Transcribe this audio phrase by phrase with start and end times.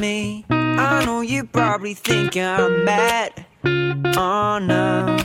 [0.00, 0.44] me.
[0.50, 3.46] I know you probably think I'm mad.
[4.16, 5.18] Oh no.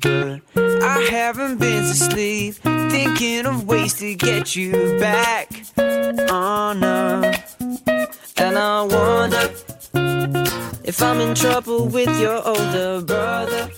[0.00, 5.48] But I haven't been to sleep, thinking of ways to get you back.
[5.76, 7.22] Oh no.
[8.36, 9.50] And I wonder
[10.84, 13.70] if I'm in trouble with your older brother.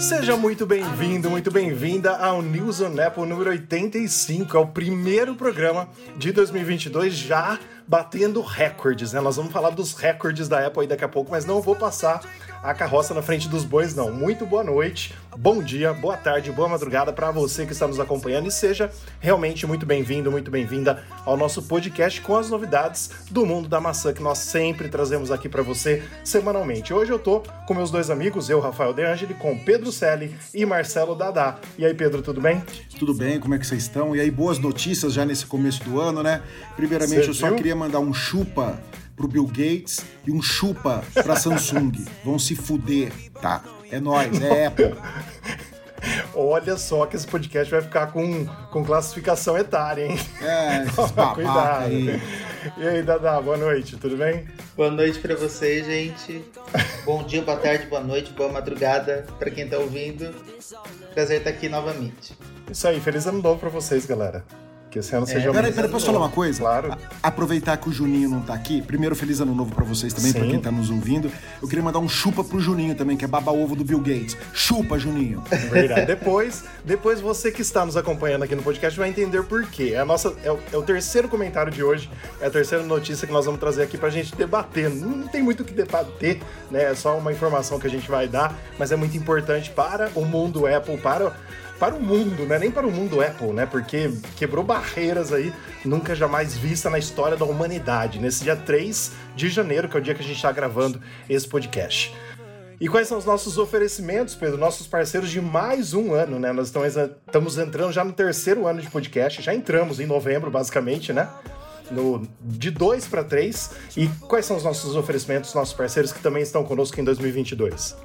[0.00, 5.88] Seja muito bem-vindo, muito bem-vinda ao News on Apple número 85, é o primeiro programa
[6.16, 9.20] de 2022 já batendo recordes, né?
[9.20, 12.20] Nós vamos falar dos recordes da Apple aí daqui a pouco, mas não vou passar
[12.62, 14.10] a carroça na frente dos bois, não.
[14.10, 18.48] Muito boa noite, bom dia, boa tarde, boa madrugada para você que está nos acompanhando
[18.48, 23.68] e seja realmente muito bem-vindo, muito bem-vinda ao nosso podcast com as novidades do mundo
[23.68, 26.92] da maçã que nós sempre trazemos aqui para você semanalmente.
[26.92, 30.66] Hoje eu tô com meus dois amigos, eu, Rafael De Angeli, com Pedro Selle e
[30.66, 31.58] Marcelo Dadá.
[31.78, 32.62] E aí, Pedro, tudo bem?
[32.98, 34.16] Tudo bem, como é que vocês estão?
[34.16, 36.42] E aí, boas notícias já nesse começo do ano, né?
[36.74, 37.56] Primeiramente, eu só viu?
[37.76, 38.80] Queria mandar um chupa
[39.14, 41.92] pro Bill Gates e um chupa pra Samsung.
[42.24, 43.62] Vão se fuder, tá?
[43.90, 44.94] É nóis, é Apple.
[46.34, 50.18] Olha só que esse podcast vai ficar com, com classificação etária, hein?
[50.40, 51.84] É, esses Cuidado.
[51.84, 52.20] Aí.
[52.76, 54.46] E aí, Dada, boa noite, tudo bem?
[54.76, 56.44] Boa noite para vocês, gente.
[57.04, 60.34] Bom dia, boa tarde, boa noite, boa madrugada para quem tá ouvindo.
[61.14, 62.36] Prazer estar aqui novamente.
[62.70, 64.44] Isso aí, feliz ano novo para vocês, galera.
[64.96, 65.26] Que esse ano é.
[65.26, 66.58] seja Peraí, peraí, posso falar uma coisa?
[66.60, 66.96] Claro.
[67.22, 68.80] A aproveitar que o Juninho não tá aqui.
[68.80, 71.30] Primeiro, feliz ano novo para vocês também, para quem tá nos ouvindo.
[71.60, 74.38] Eu queria mandar um chupa pro Juninho também, que é baba-ovo do Bill Gates.
[74.54, 75.42] Chupa, Juninho.
[75.70, 76.06] Verdade.
[76.06, 79.92] depois, depois você que está nos acompanhando aqui no podcast vai entender por quê.
[79.94, 82.08] É, a nossa, é o, é o terceiro comentário de hoje,
[82.40, 84.88] é a terceira notícia que nós vamos trazer aqui pra gente debater.
[84.88, 86.84] Não tem muito o que debater, né?
[86.84, 90.24] É só uma informação que a gente vai dar, mas é muito importante para o
[90.24, 91.34] mundo Apple, para
[91.78, 92.58] para o mundo, né?
[92.58, 93.66] Nem para o mundo Apple, né?
[93.66, 95.52] Porque quebrou barreiras aí
[95.84, 100.02] nunca jamais vista na história da humanidade, nesse dia 3 de janeiro, que é o
[100.02, 102.14] dia que a gente está gravando esse podcast.
[102.78, 104.58] E quais são os nossos oferecimentos, Pedro?
[104.58, 106.52] Nossos parceiros de mais um ano, né?
[106.52, 111.28] Nós estamos entrando já no terceiro ano de podcast, já entramos em novembro, basicamente, né?
[111.90, 113.70] No, de dois para três.
[113.96, 117.96] E quais são os nossos oferecimentos, nossos parceiros que também estão conosco em 2022?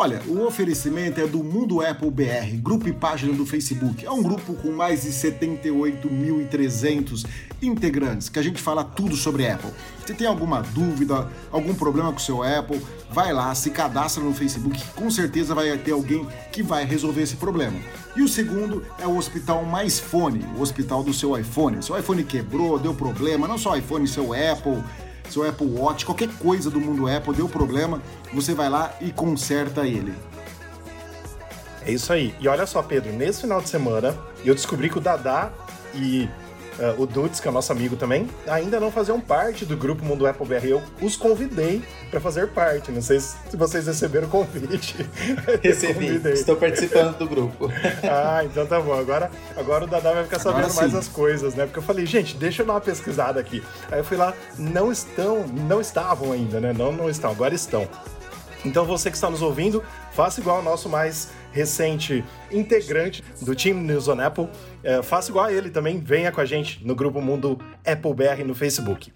[0.00, 4.06] Olha, o oferecimento é do Mundo Apple BR, grupo e página do Facebook.
[4.06, 7.26] É um grupo com mais de 78.300
[7.60, 9.72] integrantes, que a gente fala tudo sobre Apple.
[10.06, 14.32] Se tem alguma dúvida, algum problema com o seu Apple, vai lá, se cadastra no
[14.32, 17.80] Facebook, com certeza vai ter alguém que vai resolver esse problema.
[18.14, 21.82] E o segundo é o Hospital Mais Fone, o hospital do seu iPhone.
[21.82, 24.80] Seu iPhone quebrou, deu problema, não só iPhone, seu Apple
[25.32, 28.00] seu Apple Watch, qualquer coisa do mundo Apple deu problema,
[28.32, 30.14] você vai lá e conserta ele.
[31.86, 32.34] É isso aí.
[32.38, 35.50] E olha só, Pedro, nesse final de semana eu descobri que o Dadá
[35.94, 36.28] e
[36.78, 40.26] uh, o Dudes, que é nosso amigo também, ainda não faziam parte do grupo Mundo
[40.26, 40.66] Apple BR.
[40.66, 42.90] Eu os convidei para fazer parte.
[42.90, 44.96] Não sei se vocês receberam o convite.
[45.62, 46.20] Recebi.
[46.30, 47.70] Estou participando do grupo.
[48.04, 48.94] ah, então tá bom.
[48.94, 51.64] Agora, agora o Dadá vai ficar sabendo mais as coisas, né?
[51.64, 53.62] Porque eu falei, gente, deixa eu dar uma pesquisada aqui.
[53.90, 56.72] Aí eu fui lá, não estão, não estavam ainda, né?
[56.72, 57.88] Não, não estão, agora estão.
[58.64, 63.80] Então você que está nos ouvindo, faça igual ao nosso mais recente integrante do time
[63.80, 64.48] News on Apple.
[64.82, 68.44] É, faça igual a ele também, venha com a gente no grupo Mundo Apple BR
[68.46, 69.12] no Facebook.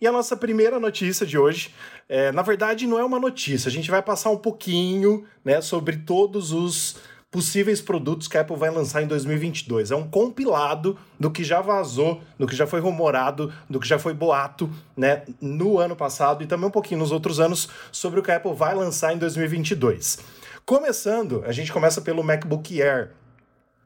[0.00, 1.72] E a nossa primeira notícia de hoje,
[2.08, 5.98] é, na verdade, não é uma notícia, a gente vai passar um pouquinho né, sobre
[5.98, 6.96] todos os
[7.32, 9.90] possíveis produtos que a Apple vai lançar em 2022.
[9.90, 13.98] É um compilado do que já vazou, do que já foi rumorado, do que já
[13.98, 18.22] foi boato, né, no ano passado e também um pouquinho nos outros anos sobre o
[18.22, 20.18] que a Apple vai lançar em 2022.
[20.66, 23.12] Começando, a gente começa pelo MacBook Air,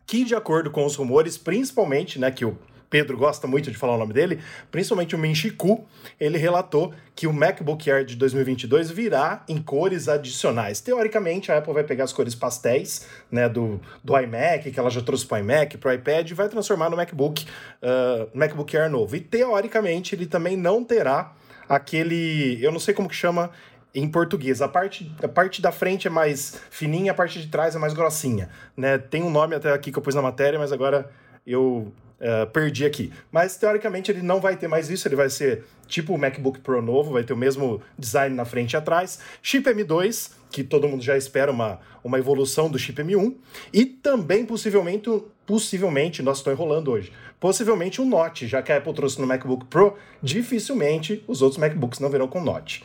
[0.04, 2.58] que de acordo com os rumores, principalmente, né, que o
[2.88, 5.84] Pedro gosta muito de falar o nome dele, principalmente o Minchiku,
[6.18, 10.80] ele relatou que o MacBook Air de 2022 virá em cores adicionais.
[10.80, 15.00] Teoricamente, a Apple vai pegar as cores pastéis né, do, do iMac, que ela já
[15.00, 17.46] trouxe para o iMac, para o iPad, e vai transformar no MacBook,
[17.82, 19.16] uh, MacBook Air novo.
[19.16, 21.32] E teoricamente, ele também não terá
[21.68, 23.50] aquele, eu não sei como que chama
[23.94, 24.60] em português.
[24.60, 27.94] A parte, a parte da frente é mais fininha, a parte de trás é mais
[27.94, 28.50] grossinha.
[28.76, 28.98] Né?
[28.98, 31.10] Tem um nome até aqui que eu pus na matéria, mas agora
[31.46, 33.12] eu Uh, perdi aqui.
[33.30, 36.80] Mas teoricamente ele não vai ter mais isso, ele vai ser tipo o MacBook Pro
[36.80, 39.18] novo, vai ter o mesmo design na frente e atrás.
[39.42, 43.34] Chip M2, que todo mundo já espera uma, uma evolução do chip M1.
[43.72, 45.10] E também possivelmente,
[45.46, 49.66] possivelmente, nossa, estou enrolando hoje, possivelmente um Note, já que a Apple trouxe no MacBook
[49.66, 52.84] Pro, dificilmente os outros MacBooks não virão com Note.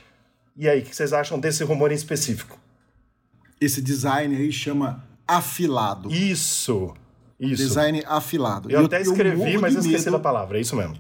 [0.58, 2.60] E aí, o que vocês acham desse rumor em específico?
[3.60, 6.12] Esse design aí chama afilado.
[6.12, 6.94] Isso!
[7.42, 7.64] Isso.
[7.64, 8.70] Design afilado.
[8.70, 10.96] Eu, E até escrevi, morro mas de esqueci medo- da palavra, é isso mesmo.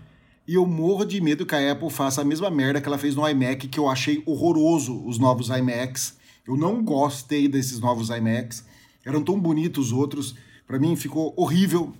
[0.47, 3.15] E eu morro de medo que a Apple faça a mesma merda que ela fez
[3.15, 6.17] no iMac, que eu achei horroroso os novos iMacs.
[6.47, 8.65] Eu não gostei desses novos iMacs.
[9.05, 10.35] Eram tão bonitos os outros.
[10.65, 11.93] Pra mim ficou horrível.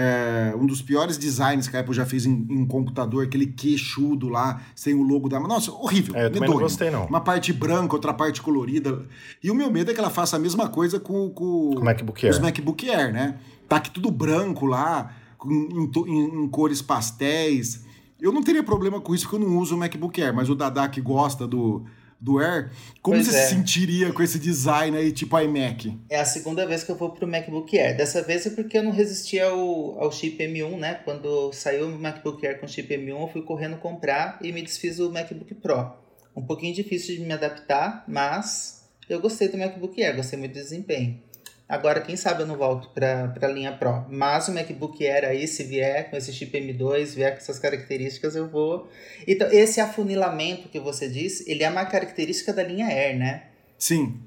[0.00, 4.28] É, um dos piores designs que a Apple já fez em, em computador, aquele queixudo
[4.28, 5.40] lá, sem o logo da.
[5.40, 6.14] Nossa, horrível.
[6.14, 7.06] É, eu não gostei, não.
[7.06, 9.04] Uma parte branca, outra parte colorida.
[9.42, 11.84] E o meu medo é que ela faça a mesma coisa com, com, Com o
[11.84, 12.42] MacBook os Air.
[12.44, 13.38] MacBook Air, né?
[13.68, 17.84] Tá que tudo branco lá, com- em, em- em cores pastéis.
[18.20, 20.54] Eu não teria problema com isso, porque eu não uso o MacBook Air, mas o
[20.54, 21.84] Dada que gosta do,
[22.20, 22.70] do Air,
[23.00, 23.42] como Pois você é.
[23.42, 25.96] se sentiria com esse design aí, tipo iMac?
[26.10, 27.96] É a segunda vez que eu vou pro MacBook Air.
[27.96, 30.94] Dessa vez é porque eu não resisti ao, ao chip M1, né?
[31.04, 34.96] Quando saiu o MacBook Air com chip M1, eu fui correndo comprar e me desfiz
[34.96, 35.92] do MacBook Pro.
[36.34, 40.60] Um pouquinho difícil de me adaptar, mas eu gostei do MacBook Air, gostei muito do
[40.60, 41.20] desempenho.
[41.68, 44.06] Agora, quem sabe eu não volto para a linha Pro.
[44.08, 48.34] Mas o MacBook Air aí, se vier com esse chip M2, vier com essas características,
[48.34, 48.88] eu vou.
[49.26, 53.42] Então, esse afunilamento que você disse, ele é uma característica da linha Air, né?
[53.78, 54.18] Sim,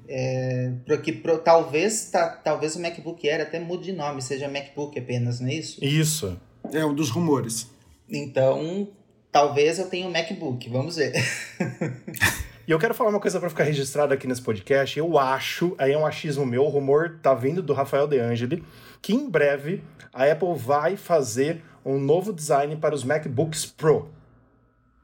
[0.86, 5.40] Porque pro- talvez, tá, talvez o MacBook Air até mude de nome, seja MacBook apenas,
[5.40, 5.84] não é isso?
[5.84, 6.40] Isso.
[6.72, 7.66] é um dos rumores.
[8.08, 8.88] Então,
[9.30, 11.12] talvez eu tenha um MacBook, vamos ver.
[12.66, 14.96] E eu quero falar uma coisa pra ficar registrado aqui nesse podcast.
[14.96, 18.62] Eu acho, aí é um achismo meu, o rumor tá vindo do Rafael De Angeli,
[19.00, 19.82] que em breve
[20.12, 24.10] a Apple vai fazer um novo design para os MacBooks Pro.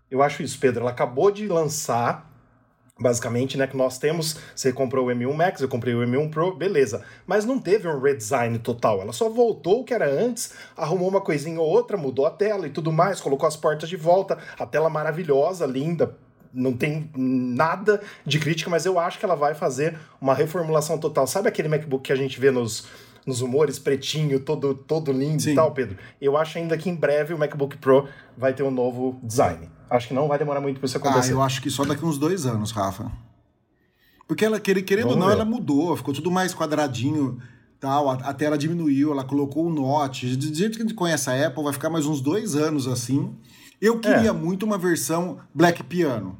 [0.08, 0.82] Eu acho isso, Pedro.
[0.82, 2.30] Ela acabou de lançar,
[2.96, 3.66] basicamente, né?
[3.66, 4.38] Que nós temos.
[4.54, 7.04] Você comprou o M1 Max, eu comprei o M1 Pro, beleza.
[7.26, 9.00] Mas não teve um redesign total.
[9.00, 12.68] Ela só voltou o que era antes, arrumou uma coisinha ou outra, mudou a tela
[12.68, 16.16] e tudo mais, colocou as portas de volta, a tela maravilhosa, linda.
[16.52, 21.26] Não tem nada de crítica, mas eu acho que ela vai fazer uma reformulação total.
[21.26, 22.86] Sabe aquele MacBook que a gente vê nos,
[23.26, 25.52] nos humores, pretinho, todo, todo lindo Sim.
[25.52, 25.96] e tal, Pedro?
[26.20, 29.68] Eu acho ainda que em breve o MacBook Pro vai ter um novo design.
[29.90, 31.32] Acho que não vai demorar muito para isso Ah, acontecer.
[31.32, 33.10] eu acho que só daqui uns dois anos, Rafa.
[34.26, 35.32] Porque ela, quer- querendo ou não, ver.
[35.32, 37.38] ela mudou, ficou tudo mais quadradinho,
[37.80, 40.36] tal, a, a tela diminuiu, ela colocou o Note.
[40.36, 43.34] Do jeito que a gente conhece a Apple, vai ficar mais uns dois anos assim.
[43.80, 44.32] Eu queria É.
[44.32, 46.38] muito uma versão Black Piano,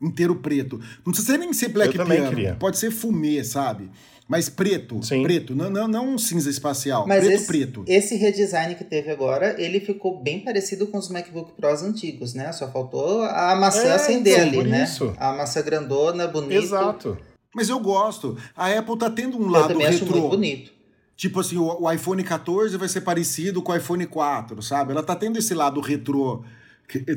[0.00, 0.78] inteiro preto.
[1.04, 2.56] Não precisa nem ser Black Eu Piano, queria.
[2.56, 3.90] pode ser fumê, sabe?
[4.26, 5.22] Mas preto, Sim.
[5.22, 7.84] preto, não, não, não um cinza espacial, Mas preto, esse, preto.
[7.86, 12.50] esse redesign que teve agora, ele ficou bem parecido com os MacBook Pros antigos, né?
[12.52, 14.84] Só faltou a maçã É, acender então, ali, né?
[14.84, 15.12] isso.
[15.18, 16.54] A maçã grandona, bonita.
[16.54, 17.18] Exato.
[17.54, 18.36] Mas eu gosto.
[18.56, 20.16] A Apple tá tendo um Eu lado também acho retrô.
[20.18, 20.72] muito bonito.
[21.16, 24.92] Tipo assim, o, o iPhone 14 vai ser parecido com o iPhone 4, sabe?
[24.92, 26.42] Ela tá tendo esse lado retrô.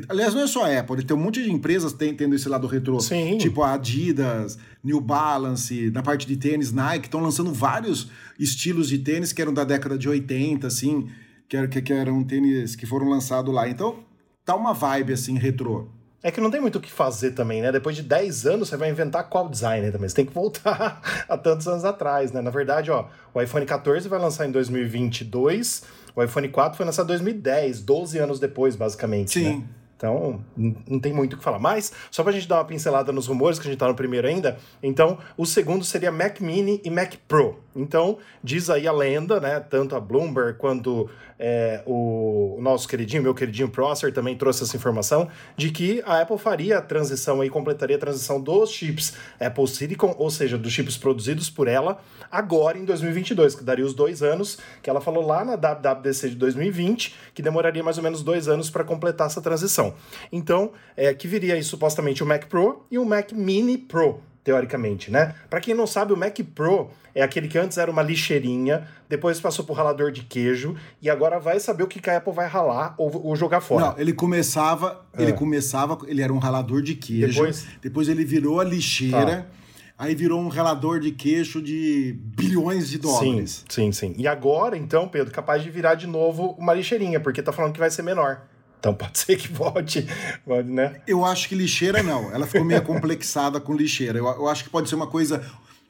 [0.08, 3.00] Aliás, não é só a Apple, tem um monte de empresas tendo esse lado retrô.
[3.00, 3.38] Sim.
[3.38, 8.98] Tipo a Adidas, New Balance, na parte de tênis, Nike, estão lançando vários estilos de
[8.98, 11.08] tênis que eram da década de 80, assim,
[11.48, 13.68] que, era, que, que eram tênis que foram lançados lá.
[13.68, 14.04] Então,
[14.44, 15.88] tá uma vibe assim, retrô.
[16.20, 17.70] É que não tem muito o que fazer também, né?
[17.70, 20.08] Depois de 10 anos, você vai inventar qual design também.
[20.08, 22.40] Você tem que voltar a tantos anos atrás, né?
[22.40, 25.84] Na verdade, ó, o iPhone 14 vai lançar em 2022,
[26.18, 29.30] o iPhone 4 foi lançado em 2010, 12 anos depois, basicamente.
[29.30, 29.44] Sim.
[29.44, 29.62] né?
[29.96, 31.58] Então, não tem muito o que falar.
[31.58, 34.28] Mas, só pra gente dar uma pincelada nos rumores, que a gente tá no primeiro
[34.28, 37.60] ainda, então, o segundo seria Mac Mini e Mac Pro.
[37.78, 39.60] Então, diz aí a lenda, né?
[39.60, 41.08] Tanto a Bloomberg quanto
[41.38, 46.38] é, o, nosso queridinho, meu queridinho Prosser também trouxe essa informação, de que a Apple
[46.38, 50.96] faria a transição aí, completaria a transição dos chips Apple Silicon, ou seja, dos chips
[50.96, 55.44] produzidos por ela, agora em 2022, que daria os dois anos que ela falou lá
[55.44, 59.94] na WWDC de 2020, que demoraria mais ou menos dois anos para completar essa transição.
[60.32, 65.10] Então, é, que viria aí supostamente o Mac Pro e o Mac Mini Pro, teoricamente,
[65.10, 65.34] né?
[65.50, 69.38] Para quem não sabe, o Mac Pro é aquele que antes era uma lixeirinha, depois
[69.38, 72.48] passou por ralador de queijo e agora vai saber o que que a Apple vai
[72.48, 73.88] ralar ou, ou jogar fora.
[73.90, 77.66] Não, ele começava, ele começava, ele era um ralador de queijo, Depois?
[77.82, 79.50] depois, ele virou a lixeira,
[79.98, 83.66] aí virou um ralador de queijo de bilhões de Sim, dólares.
[83.68, 84.14] sim, sim.
[84.16, 87.80] E agora, então, Pedro, capaz de virar de novo uma lixeirinha, porque tá falando que
[87.80, 88.47] vai ser menor.
[88.78, 90.06] Então pode ser que volte,
[90.46, 91.00] pode, né?
[91.06, 94.18] Eu acho que lixeira não, ela ficou meio complexada com lixeira.
[94.18, 95.44] Eu, eu acho que pode ser uma coisa.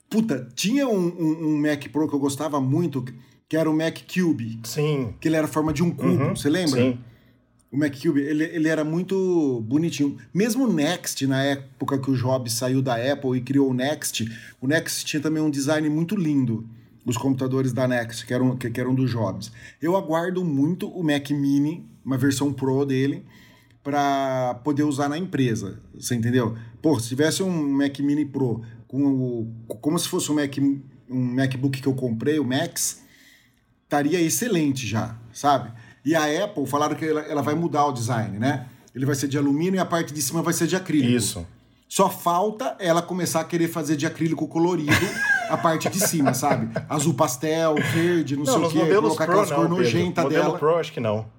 [0.09, 3.04] Puta, tinha um, um- um Mac Pro que eu gostava muito,
[3.49, 5.14] que era o Mac Cube, Sim.
[5.21, 6.80] que ele era a forma de um cubo, Uhum, você lembra?
[6.80, 6.99] Sim.
[7.71, 10.16] O Mac Cube, ele, ele era muito bonitinho.
[10.33, 14.26] Mesmo o Next, na época que o Jobs saiu da Apple e criou o Next,
[14.59, 16.66] o Next tinha também um design muito lindo.
[17.04, 19.50] Os computadores da Next, que eram, que, que eram do Jobs.
[19.80, 23.22] Eu aguardo muito o Mac Mini, uma versão Pro dele,
[23.84, 25.78] para poder usar na empresa.
[25.94, 26.56] Você entendeu?
[26.80, 30.56] Pô, se tivesse um Mac Mini Pro com o, como se fosse um, Mac,
[31.10, 33.02] um MacBook que eu comprei, o Max,
[33.84, 35.70] estaria excelente já, sabe?
[36.02, 38.66] E a Apple falaram que ela, ela vai mudar o design, né?
[38.94, 41.12] Ele vai ser de alumínio e a parte de cima vai ser de acrílico.
[41.12, 41.46] Isso.
[41.86, 44.92] Só falta ela começar a querer fazer de acrílico colorido
[45.50, 46.70] a parte de cima, sabe?
[46.88, 50.58] Azul pastel, verde, não, Não, sei o quê, colocar Pro aquelas nojenta Modelo dela.
[50.58, 51.38] Pro acho que não.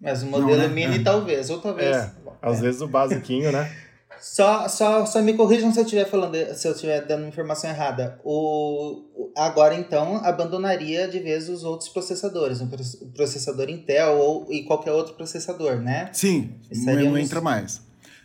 [0.00, 0.68] Mas o modelo né?
[0.68, 1.02] mini É.
[1.02, 1.96] talvez, ou talvez.
[1.96, 2.10] É,
[2.42, 3.70] às vezes o basiquinho, né?
[4.18, 8.18] Só, só, só me corrijam se eu estiver falando, se eu estiver dando informação errada.
[8.24, 9.02] O,
[9.36, 14.64] agora então abandonaria de vez os outros processadores, o proce- o processador Intel ou e
[14.64, 16.08] qualquer outro processador, né?
[16.14, 17.82] Sim, não, Estaríamos- não entra mais.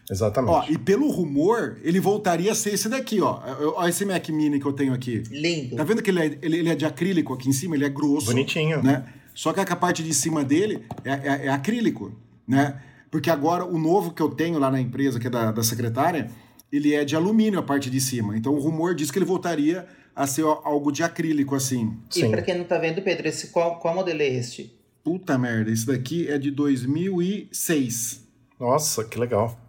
[0.09, 0.51] Exatamente.
[0.53, 3.39] Ó, e pelo rumor, ele voltaria a ser esse daqui, ó.
[3.75, 5.23] Ó esse Mac Mini que eu tenho aqui.
[5.29, 5.75] Lindo.
[5.75, 7.75] Tá vendo que ele é, ele, ele é de acrílico aqui em cima?
[7.75, 8.27] Ele é grosso.
[8.27, 8.81] Bonitinho.
[8.81, 9.03] Né?
[9.33, 12.11] Só que a parte de cima dele é, é- é acrílico,
[12.47, 12.81] né?
[13.09, 16.29] Porque agora o novo que eu tenho lá na empresa, que é da, da secretária,
[16.71, 18.37] ele é de alumínio a parte de cima.
[18.37, 19.85] Então o rumor diz que ele voltaria
[20.15, 21.97] a ser algo de acrílico, assim.
[22.15, 22.31] E Sim.
[22.31, 24.73] pra quem não tá vendo, Pedro, esse, qual, qual modelo é este?
[25.03, 28.27] Puta merda, esse daqui é de 2006.
[28.59, 29.59] Nossa, que legal.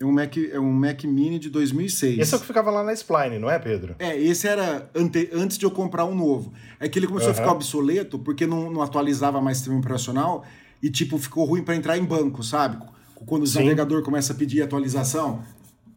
[0.00, 2.18] É um Mac, é um Mac Mini de 2006.
[2.20, 3.96] Esse é o que ficava lá na Spline, não é, Pedro?
[3.98, 6.52] É, esse era ante- antes de eu comprar um novo.
[6.78, 7.40] É que ele começou a Aham.
[7.42, 10.44] ficar obsoleto porque não, não atualizava mais sistema operacional
[10.80, 12.78] e, tipo, ficou ruim para entrar em banco, sabe?
[13.26, 15.42] Quando o navegador começa a pedir atualização.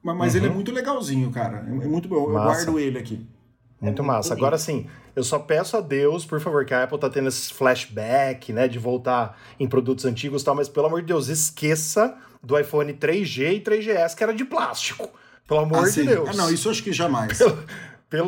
[0.02, 1.64] Ma- Mas ele é muito legalzinho, cara.
[1.68, 2.16] É é muito bom.
[2.16, 2.34] Eu Uhum.
[2.34, 2.66] Massa.
[2.66, 3.24] guardo ele aqui.
[3.82, 4.30] Muito massa.
[4.30, 4.44] bonito.
[4.46, 7.50] Agora sim, eu só peço a Deus, por favor, que a Apple tá tendo esses
[7.50, 12.16] flashback, né, de voltar em produtos antigos e tal, mas pelo amor de Deus, esqueça
[12.44, 15.10] do iPhone 3G e 3GS, que era de plástico.
[15.48, 16.04] Pelo amor Ah, de.
[16.04, 16.30] Deus.
[16.30, 17.38] Ah, não, isso eu acho que jamais.
[17.38, 17.58] Pelo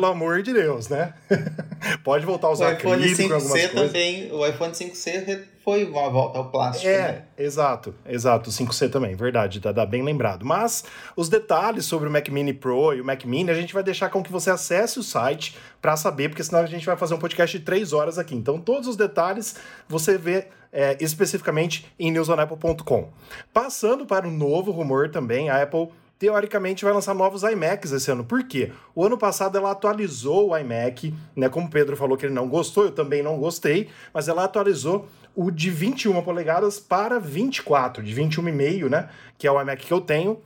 [0.06, 1.12] amor de Deus, né?
[2.02, 3.72] Pode voltar a O usar iPhone acrílico em algumas 5C coisas.
[3.72, 7.22] também, o iPhone 5C re- foi uma volta ao plástico, É, né?
[7.38, 8.50] exato, exato.
[8.50, 10.44] O 5C também, verdade, tá, tá bem lembrado.
[10.44, 10.84] Mas
[11.16, 14.08] os detalhes sobre o Mac Mini Pro e o Mac Mini a gente vai deixar
[14.10, 17.18] com que você acesse o site para saber, porque senão a gente vai fazer um
[17.18, 18.34] podcast de três horas aqui.
[18.34, 19.56] Então, todos os detalhes
[19.88, 23.08] você vê é, especificamente em newsonapple.com.
[23.52, 25.88] Passando para o novo rumor também, a Apple
[26.18, 28.24] teoricamente vai lançar novos iMacs esse ano.
[28.24, 28.72] Por quê?
[28.94, 31.48] O ano passado ela atualizou o iMac, né?
[31.48, 35.08] Como o Pedro falou que ele não gostou, eu também não gostei, mas ela atualizou
[35.34, 39.08] o de 21 polegadas para 24, de 21,5, né?
[39.36, 40.40] Que é o iMac que eu tenho,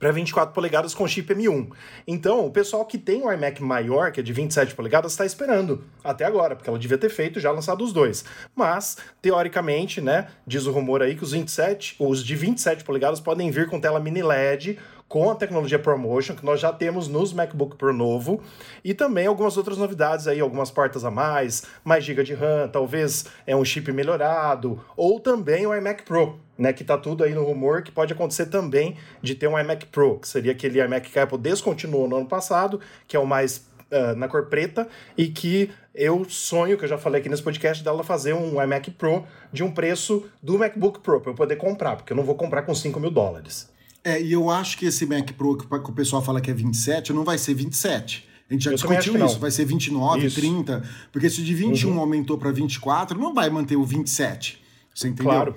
[0.00, 1.70] para 24 polegadas com chip M1.
[2.08, 5.84] Então, o pessoal que tem um iMac maior, que é de 27 polegadas, está esperando
[6.02, 8.24] até agora, porque ela devia ter feito já lançado os dois.
[8.56, 13.50] Mas, teoricamente, né, diz o rumor aí que os 27, os de 27 polegadas podem
[13.50, 14.78] vir com tela mini LED
[15.10, 18.40] com a tecnologia ProMotion, que nós já temos nos MacBook Pro novo,
[18.84, 23.24] e também algumas outras novidades aí, algumas portas a mais, mais GB de RAM, talvez
[23.44, 27.42] é um chip melhorado, ou também o iMac Pro, né, que tá tudo aí no
[27.42, 31.18] rumor que pode acontecer também de ter um iMac Pro, que seria aquele iMac que
[31.18, 34.86] a Apple descontinuou no ano passado, que é o mais ah, na cor preta,
[35.18, 38.92] e que eu sonho, que eu já falei aqui nesse podcast, dela fazer um iMac
[38.92, 42.36] Pro de um preço do MacBook Pro, para eu poder comprar, porque eu não vou
[42.36, 43.68] comprar com 5 mil dólares.
[44.02, 47.12] É, e eu acho que esse Mac Pro que o pessoal fala que é 27,
[47.12, 48.26] não vai ser 27.
[48.48, 50.40] A gente já Eu discutiu isso, vai ser 29, Isso.
[50.40, 52.00] 30, porque se de 21 Uhum.
[52.00, 54.60] aumentou para 24, não vai manter o 27.
[54.92, 55.32] Você entendeu?
[55.32, 55.54] Claro.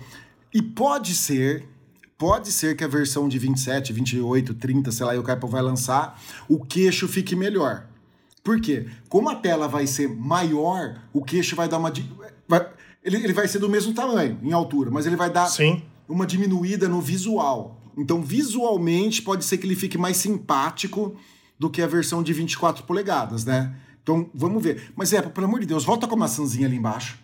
[0.53, 1.65] E pode ser,
[2.19, 5.61] pode ser que a versão de 27, 28, 30, sei lá, e o Apple vai
[5.63, 7.87] lançar, o queixo fique melhor.
[8.43, 8.85] Por quê?
[9.09, 11.91] Como a tela vai ser maior, o queixo vai dar uma.
[12.47, 12.67] vai-
[13.03, 15.81] ele, ele vai ser do mesmo tamanho, em altura, mas ele vai dar Sim.
[16.07, 17.79] uma diminuída no visual.
[17.97, 21.15] Então, visualmente, pode ser que ele fique mais simpático
[21.57, 23.75] do que a versão de 24 polegadas, né?
[24.01, 24.91] Então, vamos ver.
[24.95, 27.19] Mas, é, pelo amor de Deus, volta com a maçãzinha ali embaixo.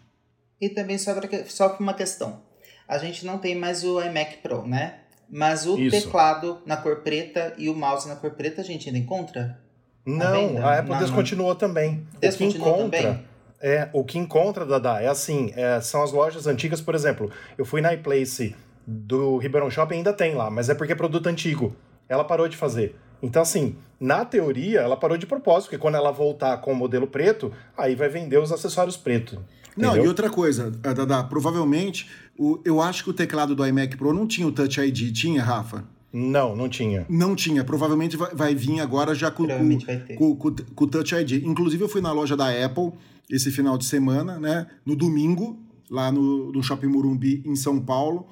[0.61, 2.41] E também só para uma questão.
[2.87, 4.99] A gente não tem mais o iMac Pro, né?
[5.29, 5.91] Mas o Isso.
[5.91, 9.59] teclado na cor preta e o mouse na cor preta a gente ainda encontra?
[10.05, 10.65] Não, venda?
[10.65, 12.07] a Apple Não, descontinuou também.
[12.19, 13.25] Descontinuou o que encontra, também?
[13.61, 17.65] É, o que encontra, Dada, é assim, é, são as lojas antigas, por exemplo, eu
[17.65, 18.55] fui na iPlace
[18.89, 21.75] do Ribeirão Shopping, ainda tem lá, mas é porque é produto antigo.
[22.07, 22.95] Ela parou de fazer.
[23.21, 27.05] Então, assim, na teoria, ela parou de propósito, porque quando ela voltar com o modelo
[27.05, 29.37] preto, aí vai vender os acessórios pretos.
[29.77, 30.05] Não, entendeu?
[30.05, 34.13] e outra coisa, eh, Dada, provavelmente, o, eu acho que o teclado do iMac Pro
[34.13, 35.13] não tinha o Touch ID.
[35.13, 35.83] Tinha, Rafa?
[36.11, 37.05] Não, não tinha.
[37.07, 37.63] Não tinha.
[37.63, 39.85] Provavelmente vai, vai vir agora já com, Provavelmente
[40.17, 41.43] com, com, o Touch ID.
[41.43, 42.91] Inclusive, eu fui na loja da Apple
[43.29, 44.65] esse final de semana, né?
[44.83, 48.27] No domingo, lá no, no Shopping Morumbi, em São Paulo.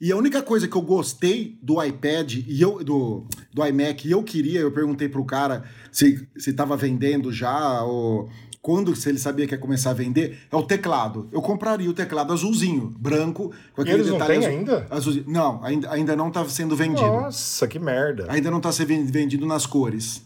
[0.00, 4.10] E a única coisa que eu gostei do iPad e eu do, do iMac e
[4.12, 8.28] eu queria, eu perguntei pro cara se se estava vendendo já ou
[8.62, 11.28] quando se ele sabia que ia começar a vender, é o teclado.
[11.32, 14.86] Eu compraria o teclado azulzinho, branco, com aquele eles não detalhe têm azul- ainda?
[14.90, 15.24] azulzinho.
[15.28, 17.06] Não, ainda, ainda não está sendo vendido.
[17.06, 18.26] Nossa, que merda.
[18.28, 20.22] Ainda não está sendo vendido nas cores.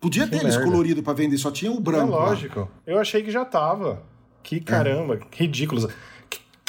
[0.00, 2.10] Podia ter eles colorido para vender, só tinha o É branco.
[2.12, 2.26] lá.
[2.26, 2.68] lógico.
[2.84, 4.02] Eu achei que já tava.
[4.42, 5.86] Que caramba, que ridículos.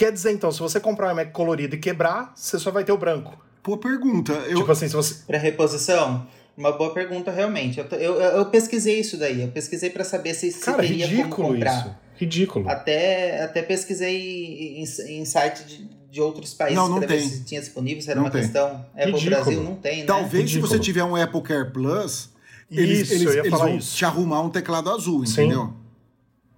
[0.04, 2.92] Quer dizer, então, se você comprar um iMac colorido e quebrar, você só vai ter
[2.92, 3.42] o branco.
[3.64, 4.34] Boa pergunta.
[4.34, 4.58] Eu...
[4.58, 5.24] Tipo assim, se você.
[5.26, 6.28] Para reposição?
[6.58, 7.80] Uma boa pergunta, realmente.
[7.80, 9.42] Eu, eu, eu pesquisei isso daí.
[9.44, 11.80] Eu pesquisei para saber se, se Cara, teria ridículo como comprar.
[11.86, 11.96] isso.
[12.18, 12.68] Ridículo.
[12.70, 14.84] Até, até pesquisei em,
[15.22, 17.30] em site de, de outros países Não, não para ver tem.
[17.30, 18.42] se tinha disponível, se era Não uma tem.
[18.42, 18.86] questão.
[18.94, 19.30] Apple Ridículo.
[19.30, 20.06] Brasil não tem, né?
[20.06, 20.68] Talvez Ridículo.
[20.68, 22.30] se você tiver um Apple Care Plus,
[22.70, 23.96] eles, Isso, eles, eles vão isso.
[23.96, 25.44] te arrumar um teclado azul, Sim.
[25.46, 25.74] entendeu?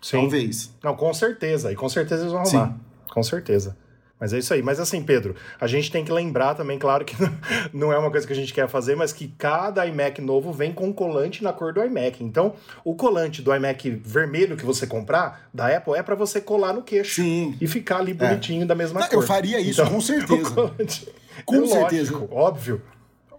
[0.02, 0.18] Sim.
[0.18, 0.72] Talvez.
[0.84, 1.72] Não, com certeza.
[1.72, 2.80] E com certeza eles vão arrumar.
[3.16, 3.76] Com certeza.
[4.20, 4.62] Mas é isso aí.
[4.62, 7.16] Mas assim, Pedro, a gente tem que lembrar também, claro que
[7.74, 10.72] não é uma coisa que a gente quer fazer, mas que cada iMac novo vem
[10.72, 12.24] com colante na cor do iMac.
[12.24, 12.54] Então,
[12.84, 16.82] o colante do iMac vermelho que você comprar, da Apple, é para você colar no
[16.84, 17.16] queixo.
[17.22, 17.58] Sim.
[17.60, 19.22] E ficar ali bonitinho da mesma Não, cor.
[19.22, 20.52] eu faria isso, Então, com certeza.
[20.52, 21.10] colante-
[21.46, 22.28] Com é lógico, certeza.
[22.32, 22.82] Óbvio.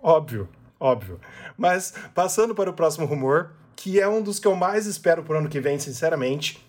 [0.02, 0.48] Óbvio.
[0.78, 1.18] Óbvio.
[1.56, 5.38] Mas, passando para o próximo rumor, que é um dos que eu mais espero pro
[5.38, 6.65] ano que vem, sinceramente,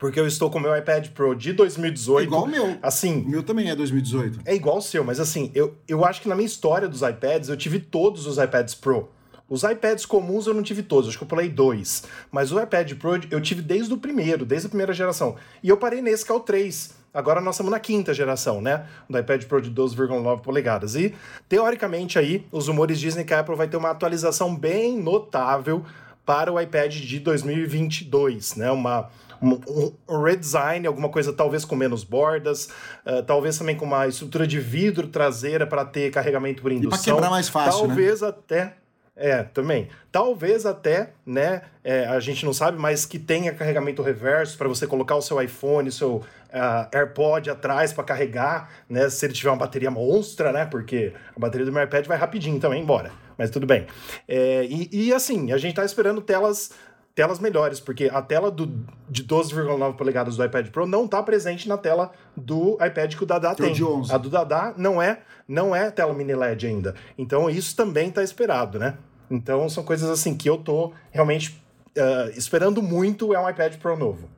[0.00, 2.26] porque eu estou com o meu iPad Pro de 2018.
[2.26, 2.76] Igual o meu.
[2.82, 4.40] Assim, O meu também é 2018.
[4.44, 7.48] é igual o seu, mas assim, eu, eu acho que na minha história dos iPads,
[7.48, 9.08] eu tive todos os iPads Pro.
[9.48, 12.04] Os iPads comuns eu não tive todos, acho que eu pulei dois.
[12.32, 15.36] Mas o iPad Pro eu tive desde o primeiro, desde a primeira geração.
[15.62, 16.94] E eu parei nesse que é o 3.
[17.12, 18.86] Agora nós estamos na quinta geração, né?
[19.08, 20.96] Do iPad Pro de 12,9 polegadas.
[20.96, 21.14] E,
[21.48, 25.84] teoricamente, aí, os rumores dizem que a Apple vai ter uma atualização bem notável
[26.26, 28.70] para o iPad de 2022, né?
[28.72, 29.08] Uma,
[29.42, 32.68] um, um redesign, alguma coisa talvez com menos bordas,
[33.06, 37.16] uh, talvez também com uma estrutura de vidro traseira para ter carregamento por indução.
[37.16, 37.86] quebrar mais fácil, né?
[37.88, 38.76] Talvez até.
[39.16, 39.88] É, também.
[40.10, 41.62] Talvez até, né?
[41.84, 45.40] é, a gente não sabe, mas que tenha carregamento reverso para você colocar o seu
[45.40, 49.10] iPhone, o seu ah, AirPod atrás para carregar, né?
[49.10, 50.64] Se ele tiver uma bateria monstra, né?
[50.64, 53.12] Porque a bateria do meu iPad vai rapidinho também embora.
[53.36, 53.86] Mas tudo bem.
[54.26, 56.70] É, e, e assim, a gente tá esperando telas
[57.14, 58.66] telas melhores, porque a tela do,
[59.08, 63.26] de 12,9 polegadas do iPad Pro não está presente na tela do iPad que o
[63.32, 63.72] é o tem.
[63.72, 64.12] de 11.
[64.12, 66.94] A do Dada não é, não é tela mini LED ainda.
[67.16, 68.98] Então isso também está esperado, né?
[69.30, 71.62] Então são coisas assim que eu tô realmente
[71.96, 74.28] ah, esperando muito é um iPad Pro novo.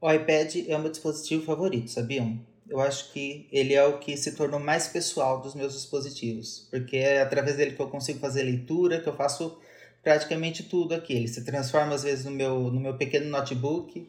[0.00, 2.40] O iPad é o meu dispositivo favorito, sabiam?
[2.68, 6.96] Eu acho que ele é o que se tornou mais pessoal dos meus dispositivos, porque
[6.96, 9.58] é através dele que eu consigo fazer leitura, que eu faço
[10.02, 11.12] praticamente tudo aqui.
[11.14, 14.06] Ele se transforma às vezes no meu, no meu pequeno notebook.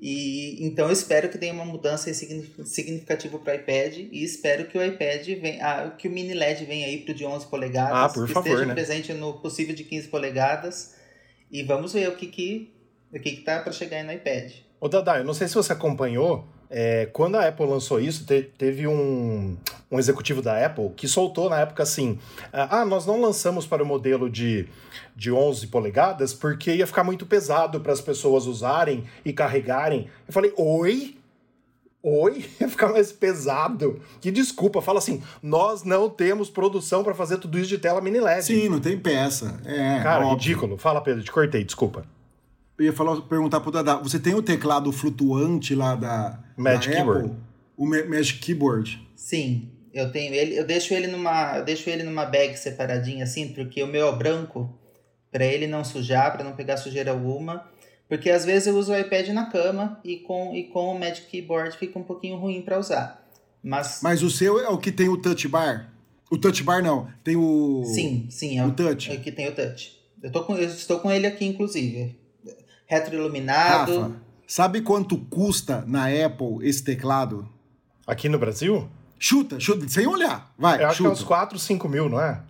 [0.00, 4.66] E então eu espero que tenha uma mudança signifi- significativa para o iPad e espero
[4.66, 7.46] que o iPad venha, ah, que o mini LED venha aí para o de 11
[7.46, 8.74] polegadas, Ah, por que favor, esteja né?
[8.74, 10.96] presente no possível de 15 polegadas
[11.52, 12.72] e vamos ver o que que
[13.14, 14.50] o que que tá para chegar aí no iPad.
[14.80, 18.42] Ô Dada, eu não sei se você acompanhou, é, quando a Apple lançou isso, te-
[18.56, 19.56] teve um,
[19.90, 22.18] um executivo da Apple que soltou na época assim:
[22.52, 24.66] ah, nós não lançamos para o modelo de,
[25.14, 30.08] de 11 polegadas porque ia ficar muito pesado para as pessoas usarem e carregarem.
[30.26, 31.16] Eu falei: oi?
[32.04, 32.44] Oi?
[32.60, 34.00] Ia ficar mais pesado?
[34.20, 38.18] Que desculpa, fala assim: nós não temos produção para fazer tudo isso de tela mini
[38.18, 38.42] LED.
[38.44, 39.60] Sim, não tem peça.
[39.64, 40.32] É, Cara, óbvio.
[40.36, 40.76] ridículo.
[40.78, 42.04] Fala, Pedro, te cortei, desculpa.
[42.78, 46.96] Eu ia falar, perguntar pro Dada, você tem o teclado flutuante lá da, Magic da
[46.96, 47.26] Keyboard.
[47.26, 47.38] Apple?
[47.76, 49.08] O Ma- Magic Keyboard.
[49.14, 53.48] Sim, eu tenho ele, eu deixo ele numa, eu deixo ele numa bag separadinha assim,
[53.52, 54.72] porque o meu é branco,
[55.30, 57.66] para ele não sujar, para não pegar sujeira alguma,
[58.08, 61.26] porque às vezes eu uso o iPad na cama e com e com o Magic
[61.28, 63.22] Keyboard fica um pouquinho ruim para usar.
[63.62, 65.92] Mas, Mas o seu é o que tem o touch bar?
[66.30, 67.84] O touch bar não, tem o...
[67.84, 69.10] sim, sim, é o o, touch.
[69.10, 69.92] é o que tem o touch.
[70.22, 72.18] Eu tô com eu estou com ele aqui inclusive.
[72.92, 74.00] Retroiluminado.
[74.00, 74.12] Rafa,
[74.46, 77.48] sabe quanto custa na Apple esse teclado?
[78.06, 80.52] Aqui no Brasil, Chuta, chuta, sem olhar.
[80.58, 81.20] Vai, eu acho que é chuta.
[81.20, 82.40] uns 4, 5 mil, não é?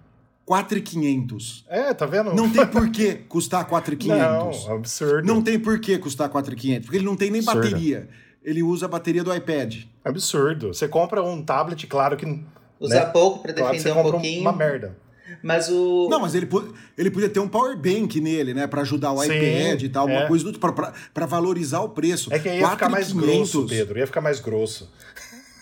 [0.47, 1.67] 4,500.
[1.69, 2.35] É, tá vendo?
[2.35, 4.67] Não tem por que custar 4,500.
[4.67, 5.27] Não, absurdo.
[5.27, 7.71] Não tem por que custar 4,500, porque ele não tem nem Absurdo.
[7.71, 8.09] bateria.
[8.43, 9.85] Ele usa a bateria do iPad.
[10.05, 10.69] Absurdo.
[10.75, 12.43] Você compra um tablet, claro que.
[12.81, 13.07] Usa né?
[13.07, 14.41] pouco para Claro que defender você um pouquinho.
[14.41, 14.97] uma merda.
[15.43, 16.49] Mas o Não, mas ele,
[16.97, 18.67] ele podia ter um power bank nele, né?
[18.67, 20.29] Pra ajudar o Sim, iPad e tal, alguma é.
[20.29, 22.33] coisa do pra, pra, pra valorizar o preço.
[22.33, 23.21] É que aí ia ficar mais 4.500.
[23.21, 23.99] grosso, Pedro.
[23.99, 24.91] Ia ficar mais grosso.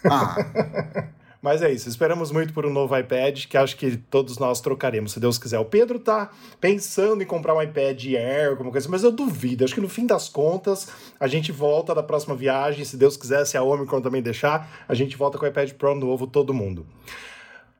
[0.04, 0.36] Ah,
[1.42, 1.88] Mas é isso.
[1.88, 5.58] Esperamos muito por um novo iPad, que acho que todos nós trocaremos, se Deus quiser.
[5.58, 6.30] O Pedro tá
[6.60, 9.64] pensando em comprar um iPad Air, alguma coisa, mas eu duvido.
[9.64, 13.46] Acho que no fim das contas, a gente volta da próxima viagem, se Deus quiser,
[13.46, 16.86] se a Omicron também deixar, a gente volta com o iPad Pro novo, todo mundo.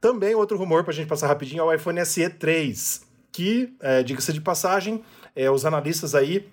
[0.01, 4.03] Também outro rumor para a gente passar rapidinho é o iPhone SE 3, que, é,
[4.03, 5.03] diga-se de passagem,
[5.37, 6.49] é, os analistas aí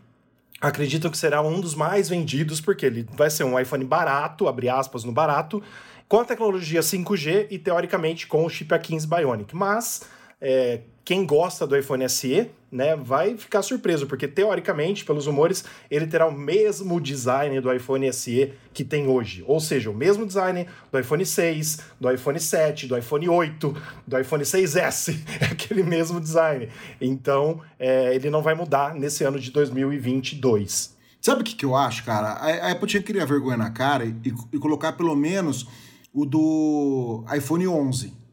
[0.59, 4.67] acreditam que será um dos mais vendidos, porque ele vai ser um iPhone barato, abre
[4.67, 5.61] aspas no barato,
[6.07, 9.55] com a tecnologia 5G e, teoricamente, com o chip A15 Bionic.
[9.55, 10.03] Mas
[10.41, 16.05] é, quem gosta do iPhone SE, né, vai ficar surpreso, porque teoricamente, pelos rumores, ele
[16.05, 19.41] terá o mesmo design do iPhone SE que tem hoje.
[19.47, 24.19] Ou seja, o mesmo design do iPhone 6, do iPhone 7, do iPhone 8, do
[24.19, 25.17] iPhone 6S.
[25.39, 26.67] É aquele mesmo design.
[26.99, 30.93] Então, é, ele não vai mudar nesse ano de 2022.
[31.21, 32.31] Sabe o que, que eu acho, cara?
[32.33, 34.13] A, Apple tinha que criar vergonha na cara e,
[34.51, 35.69] e colocar pelo menos
[36.13, 38.26] o do iPhone 11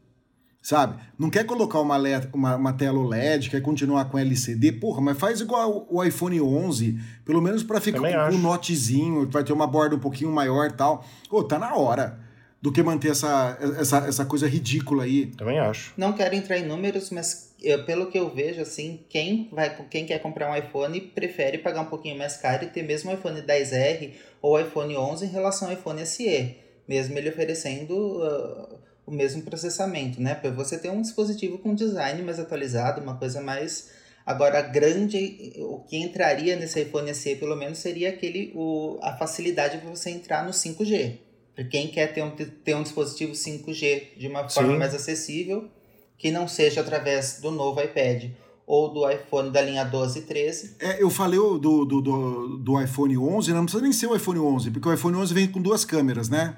[0.65, 0.99] sabe?
[1.19, 5.15] Não quer colocar uma, LED, uma, uma, tela OLED, quer continuar com LCD, porra, mas
[5.15, 9.53] faz igual o iPhone 11, pelo menos para ficar com, com um notezinho, vai ter
[9.53, 11.05] uma borda um pouquinho maior e tal.
[11.29, 12.19] Ô, tá na hora
[12.59, 15.27] do que manter essa, essa, essa coisa ridícula aí.
[15.27, 15.93] Também acho.
[15.95, 20.07] Não quero entrar em números, mas eu, pelo que eu vejo, assim, quem, vai, quem
[20.07, 23.39] quer comprar um iPhone prefere pagar um pouquinho mais caro e ter mesmo o iPhone
[23.39, 26.55] 10R ou o iPhone 11 em relação ao iPhone SE,
[26.87, 27.93] mesmo ele oferecendo...
[27.93, 30.33] Uh, o mesmo processamento, né?
[30.35, 33.89] Para você ter um dispositivo com design mais atualizado, uma coisa mais.
[34.25, 35.53] Agora, grande.
[35.59, 40.09] O que entraria nesse iPhone SE, pelo menos, seria aquele, o, a facilidade para você
[40.09, 41.19] entrar no 5G.
[41.53, 44.79] Para quem quer ter um, ter um dispositivo 5G de uma forma Sim.
[44.79, 45.69] mais acessível,
[46.17, 48.31] que não seja através do novo iPad
[48.67, 50.75] ou do iPhone da linha 12 e 13.
[50.79, 54.39] É, eu falei do, do, do, do iPhone 11, não precisa nem ser o iPhone
[54.39, 56.57] 11, porque o iPhone 11 vem com duas câmeras, né?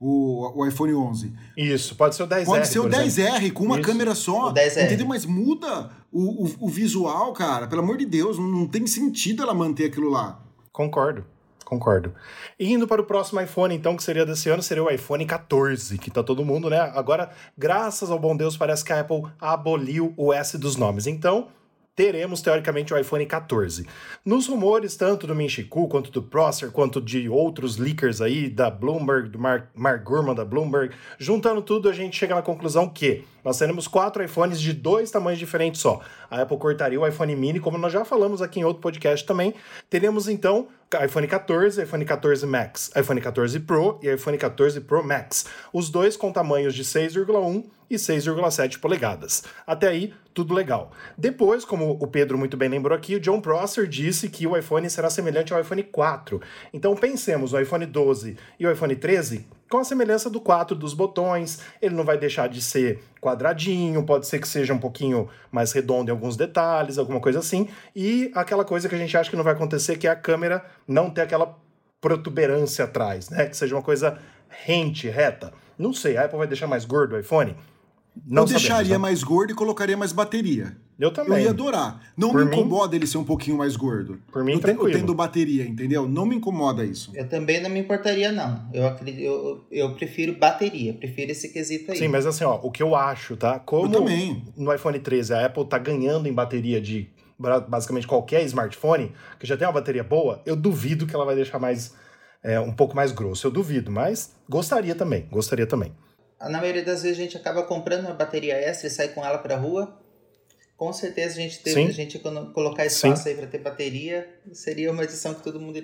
[0.00, 1.32] O, o iPhone 11.
[1.56, 2.44] Isso, pode ser o 10R.
[2.44, 3.88] Pode ser o 10R com uma Isso.
[3.88, 4.48] câmera só.
[4.48, 4.84] O 10R.
[4.84, 5.06] Entendeu?
[5.06, 7.66] Mas muda o, o, o, visual, cara.
[7.66, 10.40] Pelo amor de Deus, não, não tem sentido ela manter aquilo lá.
[10.72, 11.24] Concordo.
[11.64, 12.14] Concordo.
[12.60, 15.98] E indo para o próximo iPhone, então, que seria desse ano, seria o iPhone 14,
[15.98, 16.78] que tá todo mundo, né?
[16.94, 21.08] Agora, graças ao bom Deus, parece que a Apple aboliu o S dos nomes.
[21.08, 21.48] Então,
[21.96, 23.86] teremos teoricamente o iPhone 14.
[24.22, 29.30] Nos rumores, tanto do Minchiku, quanto do Prosser, quanto de outros leakers aí, da Bloomberg,
[29.30, 33.58] do Mark, Mark Gurman da Bloomberg, juntando tudo, a gente chega na conclusão que nós
[33.58, 36.00] teremos quatro iPhones de dois tamanhos diferentes só.
[36.30, 39.54] A Apple cortaria o iPhone mini, como nós já falamos aqui em outro podcast também.
[39.88, 40.68] Teremos então
[41.02, 45.46] iPhone 14, iPhone 14 Max, iPhone 14 Pro e iPhone 14 Pro Max.
[45.72, 49.44] Os dois com tamanhos de 6,1 e 6,7 polegadas.
[49.66, 50.92] Até aí, tudo legal.
[51.16, 54.88] Depois, como o Pedro muito bem lembrou aqui, o John Prosser disse que o iPhone
[54.90, 56.42] será semelhante ao iPhone 4.
[56.74, 60.92] Então pensemos o iPhone 12 e o iPhone 13 com a semelhança do 4 dos
[60.92, 65.72] botões, ele não vai deixar de ser quadradinho, pode ser que seja um pouquinho mais
[65.72, 69.36] redondo em alguns detalhes, alguma coisa assim, e aquela coisa que a gente acha que
[69.36, 71.58] não vai acontecer, que é a câmera não ter aquela
[71.98, 73.46] protuberância atrás, né?
[73.46, 74.18] Que seja uma coisa
[74.48, 75.52] rente, reta.
[75.78, 77.56] Não sei, a Apple vai deixar mais gordo o iPhone?
[78.24, 78.98] Não eu deixaria sabemos, né?
[78.98, 80.76] mais gordo e colocaria mais bateria.
[80.98, 81.38] Eu também.
[81.38, 82.00] Eu ia adorar.
[82.16, 84.18] Não Por me mim, incomoda ele ser um pouquinho mais gordo.
[84.32, 84.98] Por mim, eu tranquilo.
[84.98, 86.08] Tendo bateria, entendeu?
[86.08, 87.10] Não me incomoda isso.
[87.14, 88.66] Eu também não me importaria, não.
[88.72, 91.98] Eu, acredito, eu, eu prefiro bateria, prefiro esse quesito aí.
[91.98, 93.58] Sim, mas assim, ó, o que eu acho, tá?
[93.58, 94.42] Como eu também.
[94.56, 97.10] no iPhone 13 a Apple tá ganhando em bateria de
[97.68, 101.58] basicamente qualquer smartphone, que já tem uma bateria boa, eu duvido que ela vai deixar
[101.58, 101.94] mais
[102.42, 103.46] é, um pouco mais grosso.
[103.46, 105.92] Eu duvido, mas gostaria também, gostaria também.
[106.40, 109.38] Na maioria das vezes a gente acaba comprando uma bateria extra e sai com ela
[109.38, 109.98] pra rua.
[110.76, 113.30] Com certeza a gente teve a gente colocar espaço Sim.
[113.30, 115.80] aí para ter bateria, seria uma edição que todo mundo,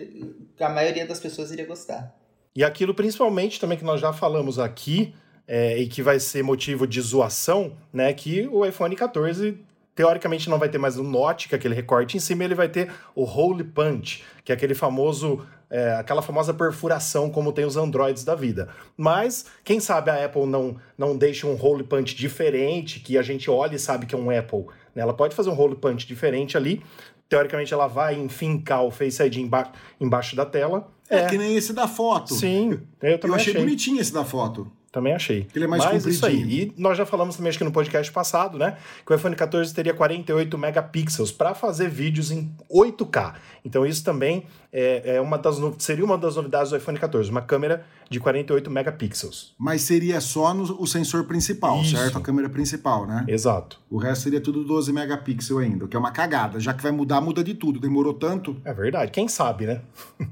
[0.61, 2.15] a maioria das pessoas iria gostar.
[2.55, 5.15] E aquilo principalmente também que nós já falamos aqui,
[5.47, 8.13] é, e que vai ser motivo de zoação, né?
[8.13, 9.59] Que o iPhone 14
[9.95, 12.69] teoricamente não vai ter mais o Note, que é aquele recorte em cima, ele vai
[12.69, 17.79] ter o Hole Punch, que é aquele famoso é, aquela famosa perfuração como tem os
[17.79, 18.69] Androids da vida.
[18.95, 23.51] Mas, quem sabe a Apple não, não deixa um hole punch diferente, que a gente
[23.51, 24.67] olha e sabe que é um Apple.
[24.95, 25.01] Né?
[25.01, 26.83] Ela pode fazer um hole punch diferente ali.
[27.27, 30.93] Teoricamente, ela vai enfincar o Face ID emba embaixo da tela.
[31.09, 32.35] É, é, que nem esse da foto.
[32.35, 33.55] Sim, eu também eu achei, achei.
[33.55, 34.71] bonitinho esse da foto.
[34.93, 35.49] Também achei.
[35.55, 36.43] Ele é mais Mas isso aí.
[36.43, 38.77] E nós já falamos também, acho que no podcast passado, né?
[39.07, 43.35] Que o iPhone 14 teria 48 megapixels para fazer vídeos em 8K.
[43.65, 47.41] Então isso também é, é uma das seria uma das novidades do iPhone 14, uma
[47.41, 49.55] câmera de 48 megapixels.
[49.59, 51.97] Mas seria só no o sensor principal, isso.
[51.97, 52.19] certo?
[52.19, 53.25] A câmera principal, né?
[53.27, 53.81] Exato.
[53.91, 56.61] O resto seria tudo 12 megapixels ainda, o que é uma cagada.
[56.61, 57.81] Já que vai mudar, muda de tudo.
[57.81, 58.61] Demorou tanto.
[58.63, 59.11] É verdade.
[59.11, 59.81] Quem sabe, né?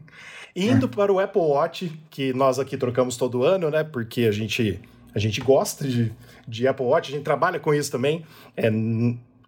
[0.54, 0.88] Indo é.
[0.88, 3.84] para o Apple Watch, que nós aqui trocamos todo ano, né?
[3.84, 4.80] Porque a gente,
[5.14, 6.12] a gente gosta de,
[6.46, 8.24] de Apple Watch, a gente trabalha com isso também.
[8.56, 8.70] É,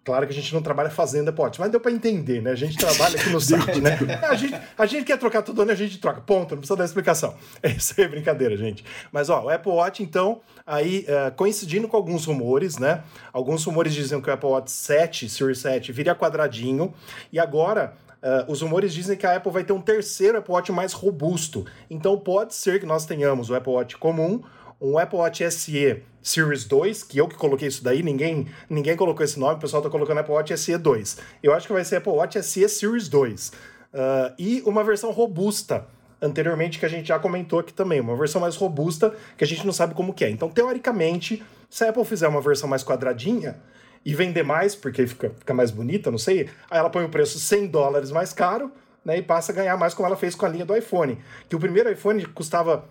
[0.03, 2.51] Claro que a gente não trabalha fazendo Apple Watch, mas deu para entender, né?
[2.51, 3.97] A gente trabalha aqui no site, né?
[4.21, 6.19] A gente, a gente quer trocar todo ano, a gente troca.
[6.19, 7.35] Ponto, não precisa dar explicação.
[7.61, 8.83] É isso aí, brincadeira, gente.
[9.13, 13.01] Mas, ó, o Apple Watch, então, aí, uh, coincidindo com alguns rumores, né?
[13.31, 16.93] Alguns rumores diziam que o Apple Watch 7, Series 7, viria quadradinho.
[17.31, 20.71] E agora, Uh, os rumores dizem que a Apple vai ter um terceiro Apple Watch
[20.71, 21.65] mais robusto.
[21.89, 24.41] Então pode ser que nós tenhamos o Apple Watch comum,
[24.79, 29.25] um Apple Watch SE Series 2, que eu que coloquei isso daí, ninguém, ninguém colocou
[29.25, 31.17] esse nome, o pessoal tá colocando Apple Watch SE 2.
[31.43, 33.49] Eu acho que vai ser Apple Watch SE Series 2.
[33.49, 35.85] Uh, e uma versão robusta,
[36.21, 39.65] anteriormente, que a gente já comentou aqui também, uma versão mais robusta, que a gente
[39.65, 40.29] não sabe como que é.
[40.29, 43.57] Então, teoricamente, se a Apple fizer uma versão mais quadradinha,
[44.05, 47.39] e vender mais, porque fica, fica mais bonita, não sei, aí ela põe o preço
[47.39, 48.71] 100 dólares mais caro,
[49.03, 51.17] né, e passa a ganhar mais como ela fez com a linha do iPhone.
[51.49, 52.85] Que o primeiro iPhone custava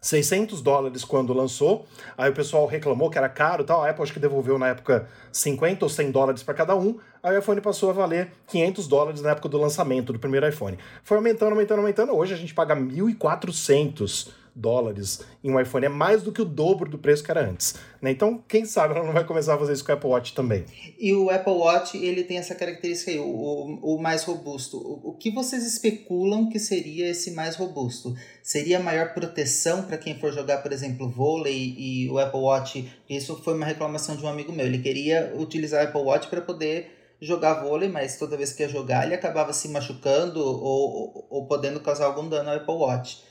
[0.00, 1.86] 600 dólares quando lançou.
[2.16, 3.82] Aí o pessoal reclamou que era caro tal.
[3.82, 6.98] A Apple acho que devolveu na época 50 ou 100 dólares para cada um.
[7.22, 10.78] Aí o iPhone passou a valer 500 dólares na época do lançamento do primeiro iPhone.
[11.02, 12.16] Foi aumentando, aumentando, aumentando.
[12.16, 15.84] Hoje a gente paga 1.400 dólares em um iPhone.
[15.84, 17.74] É mais do que o dobro do preço que era antes.
[18.00, 18.10] Né?
[18.10, 20.64] Então, quem sabe ela não vai começar a fazer isso com o Apple Watch também.
[20.98, 24.78] E o Apple Watch, ele tem essa característica aí, o, o, o mais robusto.
[24.78, 28.16] O, o, que vocês especulam que seria esse mais robusto?
[28.42, 32.90] Seria maior proteção para quem for jogar, por exemplo, vôlei e o Apple Watch?
[33.08, 34.64] Isso foi uma reclamação de um amigo meu.
[34.64, 38.68] Ele queria utilizar o Apple Watch para poder jogar vôlei, mas toda vez que ia
[38.68, 43.22] jogar ele acabava se machucando ou, ou, ou podendo causar algum dano ao Apple Watch.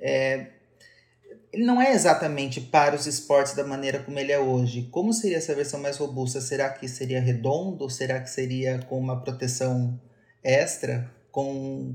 [0.00, 0.46] É,
[1.56, 4.88] ele não é exatamente para os esportes da maneira como ele é hoje.
[4.90, 6.38] Como seria essa versão mais robusta?
[6.38, 7.88] Será que seria redondo?
[7.88, 9.98] Será que seria com uma proteção
[10.44, 11.10] extra?
[11.32, 11.94] Com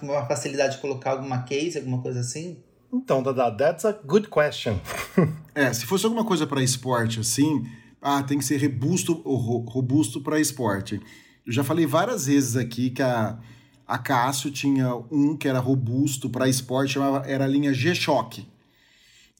[0.00, 2.62] uma facilidade de colocar alguma case, alguma coisa assim?
[2.90, 4.78] Então, Dada, that's a good question.
[5.54, 7.66] é, se fosse alguma coisa para esporte assim,
[8.00, 11.00] ah, tem que ser robusto, robusto para esporte.
[11.46, 13.38] Eu já falei várias vezes aqui que a,
[13.86, 18.51] a Cássio tinha um que era robusto para esporte, chamava, era a linha G-Shock.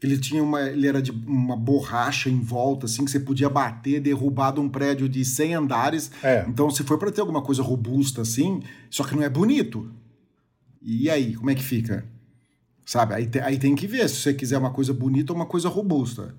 [0.03, 4.01] Ele tinha uma, ele era de uma borracha em volta, assim, que você podia bater,
[4.01, 6.11] derrubar de um prédio de 100 andares.
[6.23, 6.45] É.
[6.49, 9.93] Então, se for para ter alguma coisa robusta assim, só que não é bonito.
[10.81, 12.05] E aí, como é que fica?
[12.85, 13.15] Sabe?
[13.15, 15.69] Aí, te, aí tem que ver se você quiser uma coisa bonita ou uma coisa
[15.69, 16.35] robusta.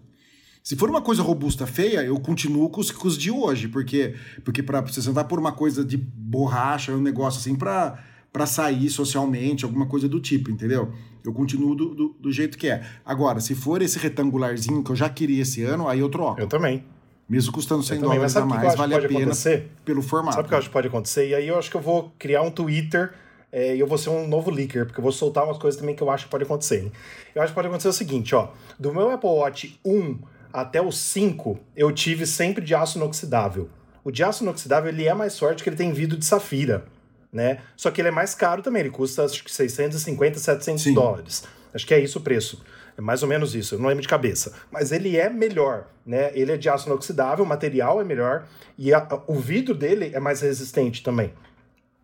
[0.63, 4.15] Se for uma coisa robusta feia, eu continuo com os, com os de hoje, porque
[4.45, 8.89] porque para você sentar por uma coisa de borracha, um negócio assim para para sair
[8.89, 10.91] socialmente, alguma coisa do tipo, entendeu?
[11.23, 12.86] Eu continuo do, do, do, jeito que é.
[13.05, 16.39] Agora, se for esse retangularzinho que eu já queria esse ano, aí eu troco.
[16.39, 16.83] Eu também.
[17.29, 19.71] Mesmo custando 100 dólares a mais, vale a pena acontecer?
[19.86, 20.36] pelo formato.
[20.36, 21.29] Sabe o que eu acho que pode acontecer?
[21.29, 23.13] E aí eu acho que eu vou criar um Twitter
[23.51, 25.95] é, e eu vou ser um novo leaker, porque eu vou soltar umas coisas também
[25.95, 26.83] que eu acho que pode acontecer.
[26.83, 26.91] Hein?
[27.33, 28.49] Eu acho que pode acontecer o seguinte, ó.
[28.77, 30.19] Do meu Apple Watch 1
[30.51, 33.69] até o 5, eu tive sempre de aço inoxidável.
[34.03, 36.86] O de aço inoxidável, ele é mais forte que ele tem vidro de safira
[37.34, 37.60] né?
[37.76, 40.93] Só que ele é mais caro também, ele custa acho que 650, 700 Sim.
[40.93, 41.43] dólares.
[41.74, 42.63] Acho que é isso o preço.
[42.96, 44.54] É mais ou menos isso, eu não lembro de cabeça.
[44.72, 46.32] Mas ele é melhor, né?
[46.36, 48.46] Ele é de aço inoxidável, o material é melhor
[48.78, 51.34] e a, o vidro dele é mais resistente também.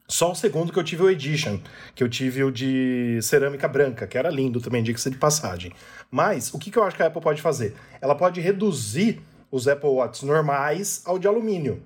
[0.08, 1.60] Só o segundo que eu tive o Edition,
[1.94, 5.72] que eu tive o de cerâmica branca, que era lindo também, diga-se de passagem.
[6.10, 7.76] Mas o que, que eu acho que a Apple pode fazer?
[8.02, 11.84] Ela pode reduzir os Apple Watch normais ao de alumínio.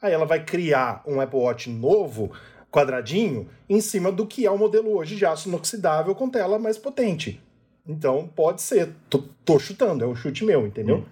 [0.00, 2.30] Aí ela vai criar um Apple Watch novo
[2.74, 6.76] quadradinho em cima do que é o modelo hoje de aço inoxidável com tela mais
[6.76, 7.40] potente.
[7.86, 11.04] Então pode ser, tô, tô chutando, é um chute meu, entendeu?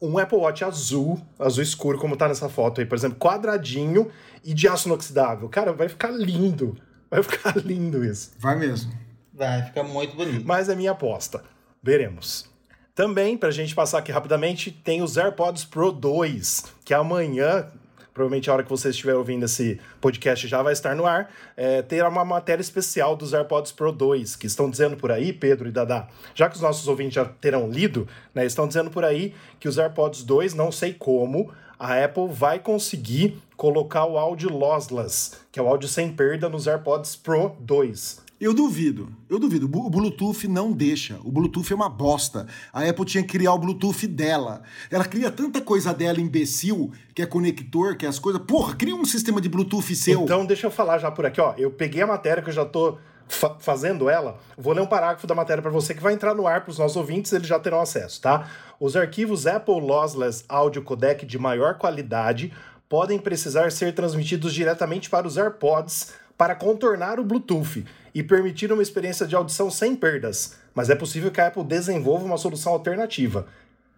[0.00, 0.08] Hum.
[0.08, 4.10] Um Apple Watch azul, azul escuro, como tá nessa foto aí, por exemplo, quadradinho
[4.44, 5.48] e de aço inoxidável.
[5.48, 6.76] Cara, vai ficar lindo.
[7.08, 8.32] Vai ficar lindo isso.
[8.38, 8.92] Vai mesmo.
[9.32, 10.44] Vai ficar muito bonito.
[10.44, 11.44] Mas é minha aposta.
[11.82, 12.50] Veremos.
[12.94, 17.68] Também, pra gente passar aqui rapidamente, tem os AirPods Pro 2, que amanhã,
[18.16, 21.82] provavelmente a hora que você estiver ouvindo esse podcast já vai estar no ar, é,
[21.82, 25.70] terá uma matéria especial dos AirPods Pro 2, que estão dizendo por aí, Pedro e
[25.70, 29.68] Dadá, já que os nossos ouvintes já terão lido, né, estão dizendo por aí que
[29.68, 35.60] os AirPods 2, não sei como, a Apple vai conseguir colocar o áudio lossless, que
[35.60, 38.24] é o áudio sem perda nos AirPods Pro 2.
[38.38, 39.64] Eu duvido, eu duvido.
[39.66, 41.18] O Bluetooth não deixa.
[41.24, 42.46] O Bluetooth é uma bosta.
[42.70, 44.62] A Apple tinha que criar o Bluetooth dela.
[44.90, 48.42] Ela cria tanta coisa dela imbecil, que é conector, que é as coisas.
[48.42, 50.22] Porra, cria um sistema de Bluetooth seu.
[50.22, 51.54] Então, deixa eu falar já por aqui, ó.
[51.56, 54.38] Eu peguei a matéria que eu já tô fa fazendo ela.
[54.56, 56.78] Vou ler um parágrafo da matéria para você que vai entrar no ar para os
[56.78, 58.50] nossos ouvintes, eles já terão acesso, tá?
[58.78, 62.52] Os arquivos Apple Lossless Audio Codec de maior qualidade
[62.86, 67.84] podem precisar ser transmitidos diretamente para os AirPods para contornar o Bluetooth
[68.16, 72.24] e permitir uma experiência de audição sem perdas, mas é possível que a Apple desenvolva
[72.24, 73.46] uma solução alternativa.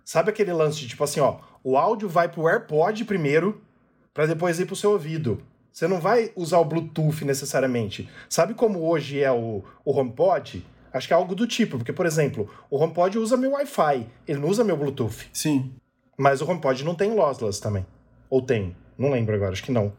[0.05, 3.63] Sabe aquele lance de tipo assim, ó, o áudio vai pro AirPod primeiro
[4.13, 5.41] para depois ir pro seu ouvido.
[5.71, 8.11] Você não vai usar o Bluetooth necessariamente.
[8.29, 10.67] Sabe como hoje é o, o HomePod?
[10.93, 14.41] Acho que é algo do tipo, porque, por exemplo, o HomePod usa meu Wi-Fi, ele
[14.41, 15.29] não usa meu Bluetooth.
[15.33, 15.73] Sim.
[16.17, 17.87] Mas o HomePod não tem lossless também.
[18.29, 18.77] Ou tem?
[18.99, 19.93] Não lembro agora, acho que não.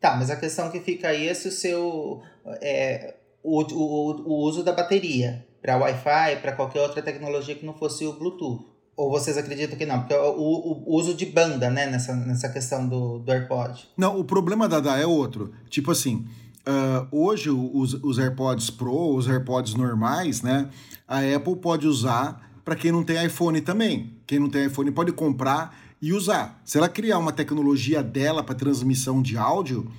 [0.00, 2.22] Tá, mas a questão que fica aí é se o seu.
[2.62, 5.46] É, o, o, o uso da bateria.
[5.62, 8.66] para Wi-Fi, para qualquer outra tecnologia que não fosse o Bluetooth.
[8.96, 10.00] Ou vocês acreditam que não?
[10.00, 13.86] Porque o, o, o uso de banda, né, nessa, nessa questão do, do AirPod.
[13.96, 15.52] Não, o problema da DA é outro.
[15.68, 16.26] Tipo assim,
[16.66, 20.70] uh, hoje os, os AirPods Pro, os AirPods normais, né,
[21.06, 24.14] a Apple pode usar para quem não tem iPhone também.
[24.26, 26.60] Quem não tem iPhone pode comprar e usar.
[26.64, 29.90] Se ela criar uma tecnologia dela para transmissão de áudio,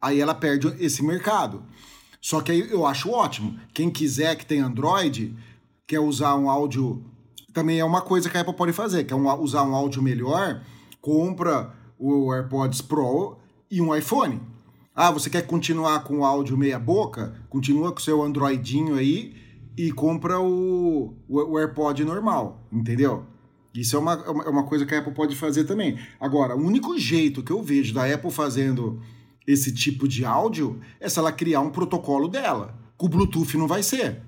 [0.00, 1.62] aí ela perde esse mercado.
[2.20, 3.58] Só que aí eu acho ótimo.
[3.72, 5.34] Quem quiser que tem Android,
[5.86, 7.04] quer usar um áudio
[7.52, 10.62] também é uma coisa que a Apple pode fazer, que é usar um áudio melhor,
[11.00, 13.38] compra o AirPods Pro
[13.70, 14.40] e um iPhone.
[14.94, 17.34] Ah, você quer continuar com o áudio meia boca?
[17.48, 19.34] Continua com o seu Androidinho aí
[19.76, 23.24] e compra o, o, AirPod normal, entendeu?
[23.72, 25.98] Isso é uma, é uma coisa que a Apple pode fazer também.
[26.18, 29.00] Agora, o único jeito que eu vejo da Apple fazendo
[29.52, 32.78] esse tipo de áudio é se ela criar um protocolo dela.
[32.96, 34.22] Com o Bluetooth não vai ser.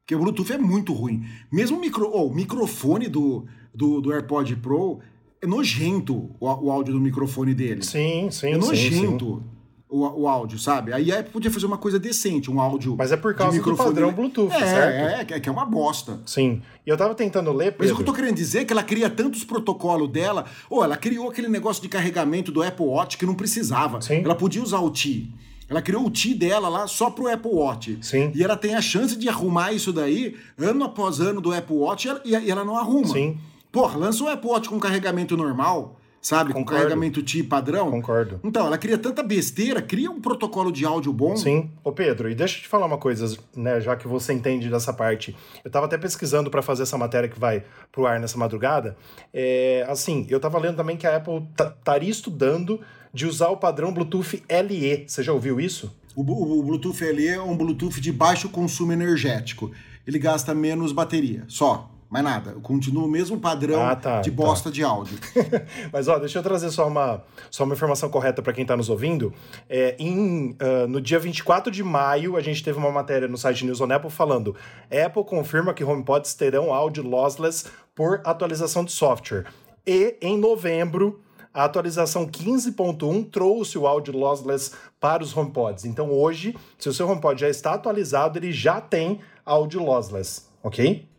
[0.00, 1.24] Porque o Bluetooth é muito ruim.
[1.50, 5.00] Mesmo o, micro, oh, o microfone do, do, do AirPod Pro
[5.40, 7.82] é nojento o, o áudio do microfone dele.
[7.82, 8.52] Sim, sim.
[8.52, 9.36] É nojento.
[9.36, 9.51] Sim, sim.
[9.94, 10.90] O, o, áudio, sabe?
[10.90, 12.96] Aí a Apple podia fazer uma coisa decente, um áudio.
[12.96, 15.32] Mas é por causa do padrão Bluetooth, é, certo?
[15.32, 16.18] É, é, que é uma bosta.
[16.24, 16.62] Sim.
[16.86, 17.72] E eu tava tentando ler.
[17.72, 17.78] Pedro.
[17.80, 20.46] Mas o que eu tô querendo dizer é que ela cria tantos protocolos dela.
[20.70, 24.00] Ou ela criou aquele negócio de carregamento do Apple Watch que não precisava.
[24.00, 24.22] Sim.
[24.24, 25.28] Ela podia usar o T.
[25.68, 27.98] Ela criou o T dela lá só pro Apple Watch.
[28.00, 28.32] Sim.
[28.34, 32.06] E ela tem a chance de arrumar isso daí ano após ano do Apple Watch
[32.06, 33.12] e ela, e ela não arruma.
[33.12, 33.38] Sim.
[33.70, 36.52] Porra, lança o Apple Watch com carregamento normal, sabe?
[36.52, 36.70] Concordo.
[36.70, 37.90] Com carregamento T padrão.
[37.90, 38.40] Concordo.
[38.44, 41.36] Então, ela cria tanta besteira, cria um protocolo de áudio bom.
[41.36, 41.68] Sim.
[41.82, 44.92] Ô Pedro, e deixa eu te falar uma coisa, né, já que você entende dessa
[44.92, 45.36] parte.
[45.64, 48.96] Eu tava até pesquisando para fazer essa matéria que vai pro ar nessa madrugada.
[49.34, 52.80] É, assim, eu tava lendo também que a Apple estaria estudando
[53.12, 55.04] de usar o padrão Bluetooth LE.
[55.06, 55.94] Você já ouviu isso?
[56.14, 59.72] O, o, Bluetooth LE é um Bluetooth de baixo consumo energético.
[60.06, 61.91] Ele gasta menos bateria, só.
[62.12, 62.52] Mais nada.
[62.62, 64.74] Continua o mesmo padrão ah, tá, de bosta tá.
[64.74, 65.18] de áudio.
[65.90, 68.90] Mas ó, deixa eu trazer só uma, só uma informação correta para quem está nos
[68.90, 69.32] ouvindo.
[69.66, 73.64] É, em, uh, no dia 24 de maio, a gente teve uma matéria no site
[73.64, 74.54] News on Apple falando:
[74.90, 79.46] Apple confirma que HomePods terão áudio lossless por atualização de software.
[79.86, 81.18] E em novembro,
[81.54, 85.86] a atualização 15.1 trouxe o áudio lossless para os HomePods.
[85.86, 91.10] Então hoje, se o seu HomePod já está atualizado, ele já tem áudio lossless, ok?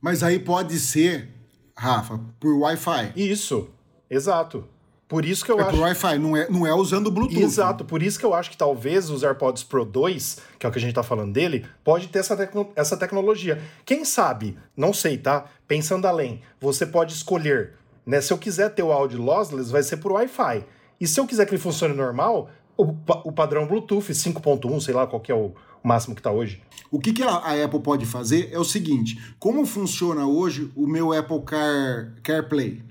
[0.00, 1.28] Mas aí pode ser,
[1.76, 3.12] Rafa, por Wi-Fi.
[3.16, 3.68] Isso,
[4.08, 4.64] exato.
[5.06, 5.70] Por isso que eu é acho.
[5.70, 7.42] por Wi-Fi, não é, não é usando Bluetooth.
[7.42, 10.72] Exato, por isso que eu acho que talvez os AirPods Pro 2, que é o
[10.72, 12.70] que a gente tá falando dele, pode ter essa, tecno...
[12.76, 13.60] essa tecnologia.
[13.84, 15.46] Quem sabe, não sei, tá?
[15.66, 17.74] Pensando além, você pode escolher
[18.10, 18.20] né?
[18.20, 20.64] Se eu quiser ter o áudio lossless, vai ser por Wi-Fi.
[21.00, 25.06] E se eu quiser que ele funcione normal, o, o padrão Bluetooth 5.1, sei lá
[25.06, 25.52] qual que é o
[25.82, 26.62] máximo que está hoje.
[26.90, 30.86] O que, que a, a, Apple pode fazer é o seguinte: como funciona hoje o
[30.86, 32.82] meu Apple Car, CarPlay?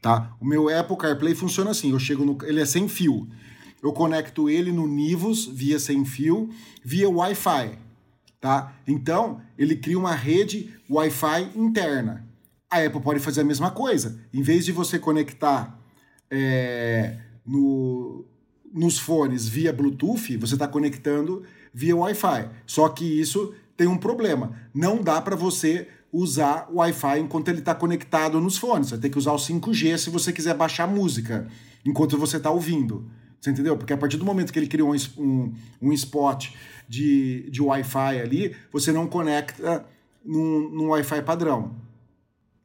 [0.00, 0.34] Tá?
[0.40, 2.38] O meu Apple CarPlay funciona assim: eu chego no.
[2.44, 3.28] Ele é sem fio.
[3.82, 6.50] Eu conecto ele no Nivus via sem fio,
[6.84, 7.78] via Wi-Fi.
[8.40, 8.74] Tá?
[8.86, 12.26] Então, ele cria uma rede Wi-Fi interna.
[12.70, 14.20] A Apple pode fazer a mesma coisa.
[14.32, 15.78] Em vez de você conectar
[16.30, 18.24] é, no,
[18.72, 22.48] nos fones via Bluetooth, você está conectando via Wi-Fi.
[22.66, 24.52] Só que isso tem um problema.
[24.74, 28.88] Não dá para você usar o Wi-Fi enquanto ele está conectado nos fones.
[28.88, 31.46] Você ter que usar o 5G se você quiser baixar música
[31.84, 33.08] enquanto você está ouvindo.
[33.40, 33.76] Você entendeu?
[33.76, 36.48] Porque a partir do momento que ele criou um, um, um spot
[36.88, 39.86] de, de Wi-Fi ali, você não conecta
[40.24, 41.74] num, num Wi-Fi padrão.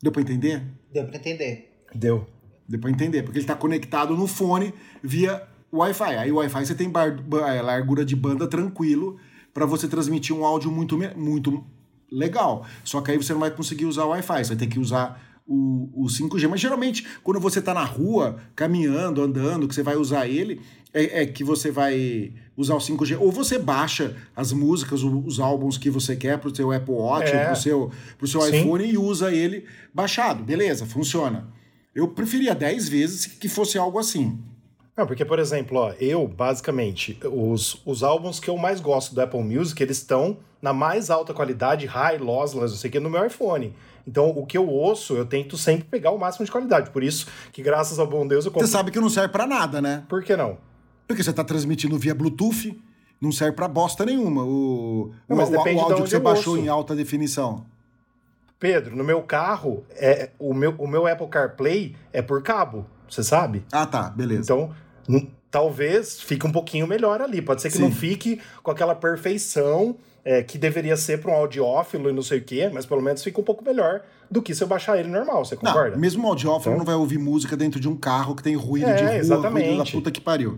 [0.01, 0.63] Deu para entender?
[0.91, 1.71] Deu para entender.
[1.93, 2.27] Deu.
[2.67, 6.15] Deu para entender, porque ele está conectado no fone via Wi-Fi.
[6.17, 9.17] Aí o Wi-Fi você tem bar, é, largura de banda tranquilo
[9.53, 11.63] para você transmitir um áudio muito, muito
[12.11, 12.65] legal.
[12.83, 15.21] Só que aí você não vai conseguir usar o Wi-Fi, você vai ter que usar
[15.47, 16.47] o, o 5G.
[16.47, 20.61] Mas geralmente, quando você está na rua, caminhando, andando, que você vai usar ele,
[20.93, 23.17] é, é, que você vai usar o 5G.
[23.19, 27.31] Ou você baixa as músicas, os álbuns que você quer para o seu Apple Watch,
[27.31, 27.43] é.
[27.43, 30.43] para o seu, pro seu iPhone e usa ele baixado.
[30.43, 31.47] Beleza, funciona.
[31.93, 34.39] Eu preferia 10 vezes que fosse algo assim.
[34.97, 39.21] Não, porque, por exemplo, ó, eu, basicamente, os, os álbuns que eu mais gosto do
[39.21, 43.09] Apple Music, eles estão na mais alta qualidade, high, lossless, não sei o que, no
[43.09, 43.75] meu iPhone.
[44.07, 46.91] Então, o que eu ouço, eu tento sempre pegar o máximo de qualidade.
[46.91, 48.65] Por isso que, graças ao bom Deus, eu compro...
[48.65, 50.03] Você sabe que não serve para nada, né?
[50.07, 50.57] Por que não?
[51.07, 52.79] Porque você está transmitindo via Bluetooth,
[53.19, 54.43] não serve para bosta nenhuma.
[54.43, 57.65] O, não, mas o, depende o áudio que você baixou em alta definição.
[58.57, 63.23] Pedro, no meu carro, é, o, meu, o meu Apple CarPlay é por cabo, você
[63.23, 63.63] sabe?
[63.71, 64.41] Ah, tá, beleza.
[64.41, 64.73] Então,
[65.51, 67.41] talvez fique um pouquinho melhor ali.
[67.41, 67.83] Pode ser que Sim.
[67.83, 72.39] não fique com aquela perfeição é, que deveria ser para um audiófilo e não sei
[72.39, 75.07] o quê, mas pelo menos fica um pouco melhor do que se eu baixar ele
[75.09, 75.91] normal, você concorda?
[75.91, 78.55] Não, mesmo o audiófono Então- não vai ouvir música dentro de um carro que tem
[78.55, 79.91] ruído É, de rua, ruído da exatamente.
[79.91, 80.57] puta que pariu.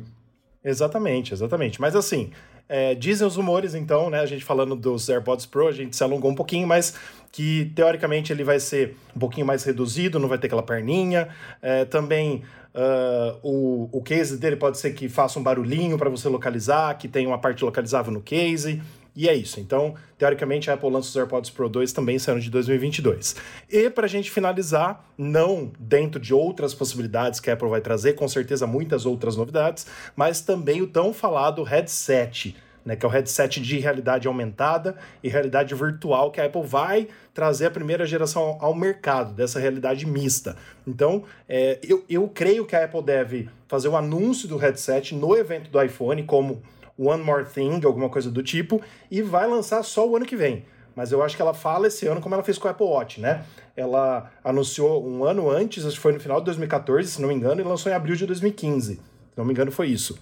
[0.63, 1.79] Exatamente, exatamente.
[1.79, 2.31] Mas assim,
[2.67, 4.19] é, dizem os rumores, então, né?
[4.19, 6.93] A gente falando dos AirPods Pro, a gente se alongou um pouquinho, mas
[7.31, 11.29] que teoricamente ele vai ser um pouquinho mais reduzido, não vai ter aquela perninha.
[11.61, 12.41] É, também
[12.74, 17.07] ah, o, o case dele pode ser que faça um barulhinho para você localizar, que
[17.07, 18.82] tenha uma parte localizável no case.
[19.18, 19.59] E é isso.
[19.59, 23.36] Então, teoricamente, a Apple lança os AirPods Pro 2 também esse ano de 2022.
[23.68, 28.13] E para a gente finalizar, não dentro de outras possibilidades que a Apple vai trazer,
[28.13, 32.55] com certeza muitas outras novidades, mas também o tão falado headset,
[32.88, 37.09] né, que é o headset de realidade aumentada e realidade virtual que a Apple vai
[37.33, 40.55] trazer a primeira geração ao mercado, dessa realidade mista.
[40.88, 45.35] Então, é, eu, eu creio que a Apple deve fazer o anúncio do headset no
[45.35, 46.63] evento do iPhone, como
[46.97, 48.81] One More Thing, alguma coisa do tipo,
[49.11, 50.63] e vai lançar só o ano que vem.
[50.95, 53.19] Mas eu acho que ela fala esse ano como ela fez com o Apple Watch,
[53.19, 53.43] né?
[53.75, 57.35] Ela anunciou um ano antes, acho que foi no final de 2014, se não me
[57.35, 58.93] engano, e lançou em abril de 2015.
[58.93, 59.01] Se
[59.35, 60.17] não me engano, foi isso.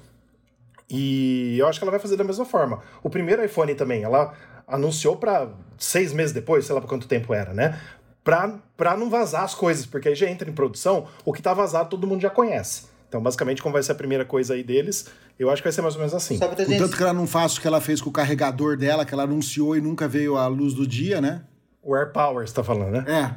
[0.90, 2.82] E eu acho que ela vai fazer da mesma forma.
[3.04, 4.34] O primeiro iPhone também, ela
[4.68, 7.80] anunciou para seis meses depois, sei lá por quanto tempo era, né?
[8.24, 11.54] Pra, pra não vazar as coisas, porque aí já entra em produção, o que tá
[11.54, 12.88] vazado todo mundo já conhece.
[13.08, 15.06] Então, basicamente, como vai ser a primeira coisa aí deles,
[15.38, 16.38] eu acho que vai ser mais ou menos assim.
[16.38, 16.98] Só pra gente.
[16.98, 19.76] Que ela não faça o que ela fez com o carregador dela, que ela anunciou
[19.78, 21.44] e nunca veio à luz do dia, né?
[21.84, 23.06] O Air Power, você tá falando, né?
[23.08, 23.36] É.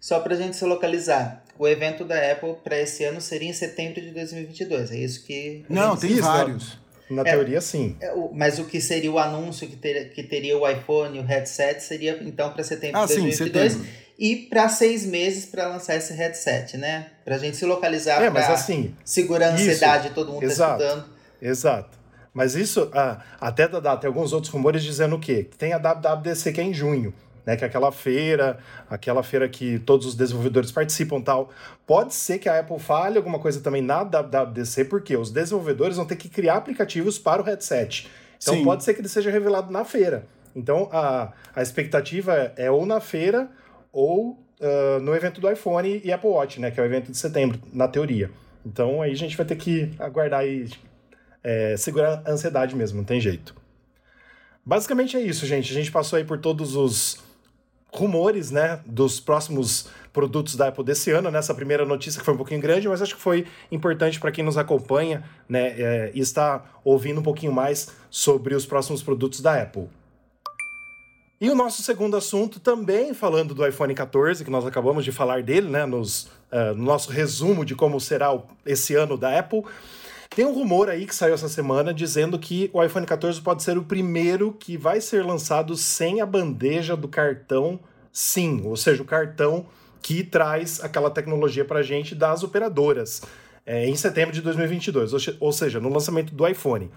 [0.00, 1.43] Só pra gente se localizar.
[1.58, 4.90] O evento da Apple para esse ano seria em setembro de 2022.
[4.90, 5.64] É isso que.
[5.68, 6.78] a Não, tem vários.
[7.10, 7.96] Na teoria, sim.
[8.00, 11.20] É, o- Mas o que seria o anúncio que, ter, que teria o iPhone e
[11.20, 13.90] o headset seria então para setembro Ah, de sim, 2022 setembro.
[14.18, 17.08] e para seis meses para lançar esse headset, né?
[17.24, 20.78] Pra gente se localizar É, mas pra assim, segurar a isso, ansiedade, todo mundo exato.
[20.78, 21.08] tá estudando.
[21.42, 21.98] Exato.
[22.32, 25.44] Mas isso, ah, até da data, tem alguns outros rumores dizendo o quê?
[25.48, 27.12] Que tem a WWDC que é em junho,
[27.44, 27.56] né?
[27.56, 31.50] Que é aquela feira, aquela feira que todos os desenvolvedores participam e tal.
[31.86, 36.06] Pode ser que a Apple fale alguma coisa também na WWDC, porque os desenvolvedores vão
[36.06, 38.08] ter que criar aplicativos para o headset.
[38.42, 38.64] Então Sim.
[38.64, 40.26] pode ser que ele seja revelado na feira.
[40.54, 43.50] Então a, a expectativa é ou na feira
[43.92, 46.70] ou ah, no evento do iPhone e Apple Watch, né?
[46.70, 48.30] Que é o evento de setembro, na teoria.
[48.64, 50.70] Então aí a gente vai ter que aguardar e
[51.42, 53.54] é, segurar a ansiedade mesmo, não tem jeito.
[54.64, 55.70] Basicamente é isso, gente.
[55.70, 57.22] A gente passou aí por todos os
[57.94, 62.36] rumores, né, dos próximos produtos da Apple desse ano, nessa primeira notícia que foi um
[62.36, 66.64] pouquinho grande, mas acho que foi importante para quem nos acompanha, né, é, e está
[66.84, 69.88] ouvindo um pouquinho mais sobre os próximos produtos da Apple.
[71.40, 75.42] E o nosso segundo assunto, também falando do iPhone 14, que nós acabamos de falar
[75.42, 79.62] dele, né, nos, ah, no nosso resumo de como será o- esse ano da Apple.
[80.34, 83.78] Tem um rumor aí que saiu essa semana dizendo que o iPhone 14 pode ser
[83.78, 87.78] o primeiro que vai ser lançado sem a bandeja do cartão
[88.12, 89.66] SIM, ou seja, o cartão
[90.02, 93.22] que traz aquela tecnologia para a gente das operadoras,
[93.64, 96.90] é, em setembro de 2022, ou, se- ou seja, no lançamento do iPhone.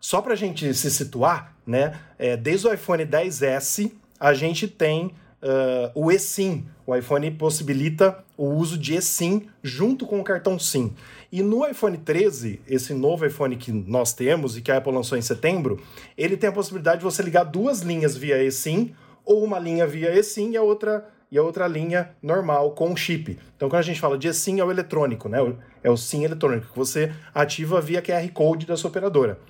[0.00, 2.00] Só para a gente se situar, né?
[2.18, 5.12] é, desde o iPhone 10S, a gente tem
[5.42, 6.66] ah, o eSIM.
[6.86, 10.94] O iPhone possibilita o uso de eSIM junto com o cartão SIM.
[11.32, 15.16] E no iPhone 13, esse novo iPhone que nós temos e que a Apple lançou
[15.16, 15.80] em setembro,
[16.14, 20.14] ele tem a possibilidade de você ligar duas linhas via eSIM ou uma linha via
[20.14, 23.38] eSIM e a outra e a outra linha normal com chip.
[23.56, 25.38] Então, quando a gente fala de eSIM, é o eletrônico, né?
[25.82, 29.40] É o SIM eletrônico, que você ativa via QR Code da sua operadora.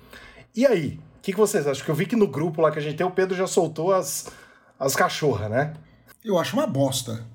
[0.55, 0.97] E aí?
[1.17, 1.83] O que, que vocês acham?
[1.83, 3.93] Que eu vi que no grupo lá que a gente tem, o Pedro já soltou
[3.93, 4.31] as,
[4.79, 5.73] as cachorras, né?
[6.23, 7.25] Eu acho uma bosta.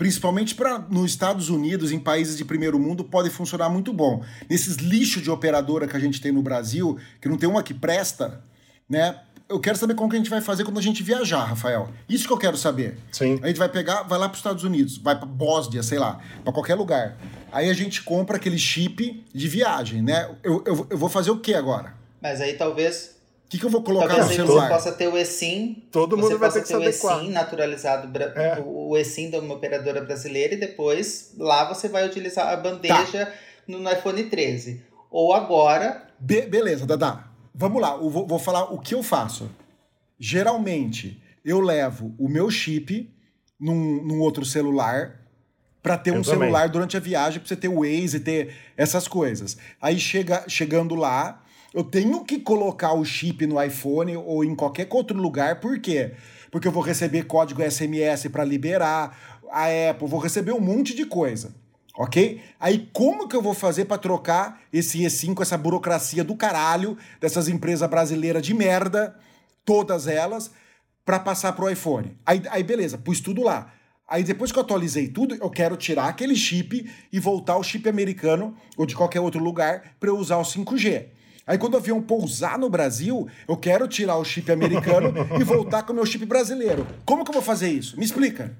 [0.00, 4.24] Principalmente para nos Estados Unidos, em países de primeiro mundo, pode funcionar muito bom.
[4.48, 7.74] Nesses lixos de operadora que a gente tem no Brasil, que não tem uma que
[7.74, 8.42] presta,
[8.88, 9.20] né?
[9.46, 11.90] Eu quero saber como que a gente vai fazer quando a gente viajar, Rafael.
[12.08, 12.96] Isso que eu quero saber.
[13.12, 13.38] Sim.
[13.42, 16.18] A gente vai pegar, vai lá para os Estados Unidos, vai para Bósnia, sei lá,
[16.42, 17.18] para qualquer lugar.
[17.52, 20.30] Aí a gente compra aquele chip de viagem, né?
[20.42, 21.92] Eu, eu, eu vou fazer o que agora?
[22.22, 23.19] Mas aí talvez,
[23.50, 24.68] que, que eu vou colocar talvez no celular?
[24.68, 25.82] você possa ter o eSIM.
[25.90, 28.62] Todo mundo vai possa ter que se o eSIM naturalizado, É.
[28.64, 33.32] o eSIM de uma operadora brasileira e depois lá você vai utilizar a bandeja Tá.
[33.66, 34.82] no, iPhone 13.
[35.10, 37.28] Ou agora, Be- beleza, Dadá.
[37.52, 39.50] Vamos lá, eu vou, vou falar o que eu faço.
[40.18, 43.10] Geralmente, eu levo o meu chip
[43.58, 45.18] num, num outro celular
[45.82, 46.40] para ter Eu um também.
[46.40, 49.56] celular durante a viagem, para você ter o Waze, ter essas coisas.
[49.80, 51.39] Aí chega, chegando lá,
[51.72, 56.12] eu tenho que colocar o chip no iPhone ou em qualquer outro lugar, por quê?
[56.50, 61.06] Porque eu vou receber código SMS para liberar a Apple, vou receber um monte de
[61.06, 61.54] coisa.
[61.96, 62.40] Ok?
[62.58, 66.96] Aí como que eu vou fazer para trocar esse E5 com essa burocracia do caralho
[67.20, 69.14] dessas empresas brasileiras de merda,
[69.64, 70.50] todas elas,
[71.04, 72.16] para passar pro iPhone?
[72.24, 73.72] Aí, aí beleza, pus tudo lá.
[74.08, 77.88] Aí depois que eu atualizei tudo, eu quero tirar aquele chip e voltar ao chip
[77.88, 81.19] americano ou de qualquer outro lugar para eu usar o 5G.
[81.50, 85.82] Aí quando o avião pousar no Brasil, eu quero tirar o chip americano e voltar
[85.82, 86.86] com o meu chip brasileiro.
[87.04, 87.98] Como que eu vou fazer isso?
[87.98, 88.56] Me explica.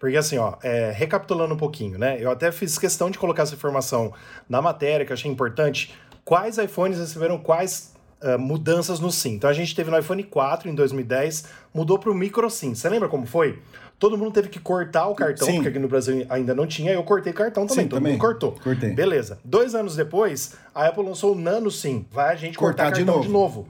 [0.00, 2.16] Porque assim, ó, é, recapitulando um pouquinho, né?
[2.20, 4.12] Eu até fiz questão de colocar essa informação
[4.48, 5.94] na matéria, que eu achei importante.
[6.24, 9.34] Quais iPhones receberam quais uh, mudanças no SIM?
[9.34, 12.74] Então a gente teve no iPhone 4 em 2010, mudou para o micro SIM.
[12.74, 13.62] Você lembra como foi?
[13.98, 15.54] Todo mundo teve que cortar o cartão, Sim.
[15.54, 16.92] porque aqui no Brasil ainda não tinha.
[16.92, 18.12] Eu cortei cartão também, Sim, todo também.
[18.12, 18.52] mundo cortou.
[18.62, 18.90] Cortei.
[18.90, 19.38] Beleza.
[19.44, 22.04] Dois anos depois, a Apple lançou o Nano SIM.
[22.10, 23.22] Vai a gente cortar, cortar de novo.
[23.22, 23.68] de novo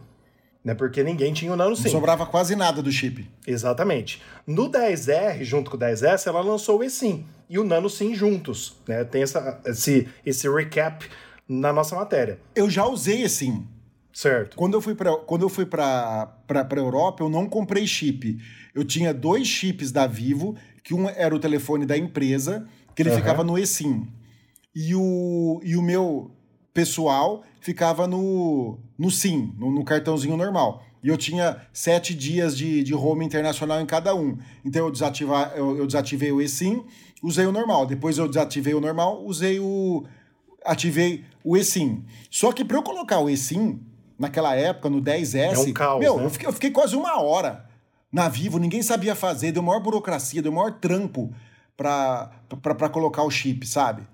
[0.65, 0.75] né?
[0.75, 1.85] Porque ninguém tinha o Nano SIM.
[1.85, 3.29] Não sobrava quase nada do chip.
[3.47, 4.23] Exatamente.
[4.47, 8.77] No 10R, junto com o 10S, ela lançou o eSIM e o Nano SIM juntos,
[8.89, 9.05] né?
[9.05, 11.07] Tem essa, esse, esse recap
[11.47, 12.39] na nossa matéria.
[12.55, 13.69] Eu já usei eSIM.
[14.11, 14.57] Certo.
[14.57, 18.39] Quando eu fui para quando eu fui para para Europa, eu não comprei chip.
[18.75, 23.11] Eu tinha dois chips da Vivo, que um era o telefone da empresa, que ele
[23.11, 23.17] uhum.
[23.17, 24.09] ficava no eSIM.
[24.75, 26.31] E o, e o meu
[26.73, 30.85] pessoal ficava no, no SIM, no, no cartãozinho normal.
[31.03, 34.39] E eu tinha sete dias de, de home internacional em cada um.
[34.65, 36.83] Então eu, desativar, eu, eu desativei o eSIM,
[37.23, 37.87] usei o normal.
[37.87, 40.05] Depois eu desativei o normal, usei o.
[40.65, 42.05] ativei o eSIM.
[42.31, 43.81] Só que para eu colocar o eSIM,
[44.19, 45.37] naquela época, no 10S.
[45.37, 46.25] É um caos, meu, né?
[46.25, 47.67] eu, fiquei, eu fiquei quase uma hora
[48.15, 51.35] na Vivo, ninguém sabia fazer, deu maior burocracia, deu maior trampo
[51.77, 54.07] para colocar o chip, sabe?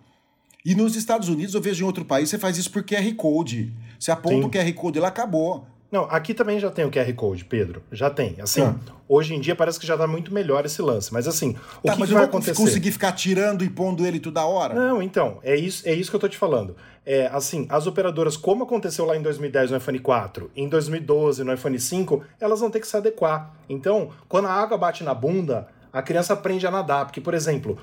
[0.65, 3.71] E nos Estados Unidos, eu vejo em outro país, você faz isso por QR Code.
[3.99, 4.45] Você aponta Sim.
[4.45, 5.67] o QR Code, ele acabou.
[5.91, 7.83] Não, aqui também já tem o QR Code, Pedro.
[7.91, 8.37] Já tem.
[8.41, 8.77] Assim, ah.
[9.09, 11.13] hoje em dia parece que já tá muito melhor esse lance.
[11.13, 12.55] Mas assim, o tá, que, que vai acontecer?
[12.55, 14.75] conseguir ficar tirando e pondo ele toda hora?
[14.75, 16.77] Não, então, é isso, é isso que eu tô te falando.
[17.05, 21.53] É, assim, as operadoras, como aconteceu lá em 2010 no iPhone 4, em 2012 no
[21.53, 23.53] iPhone 5, elas vão ter que se adequar.
[23.69, 27.05] Então, quando a água bate na bunda, a criança aprende a nadar.
[27.07, 27.79] Porque, por exemplo,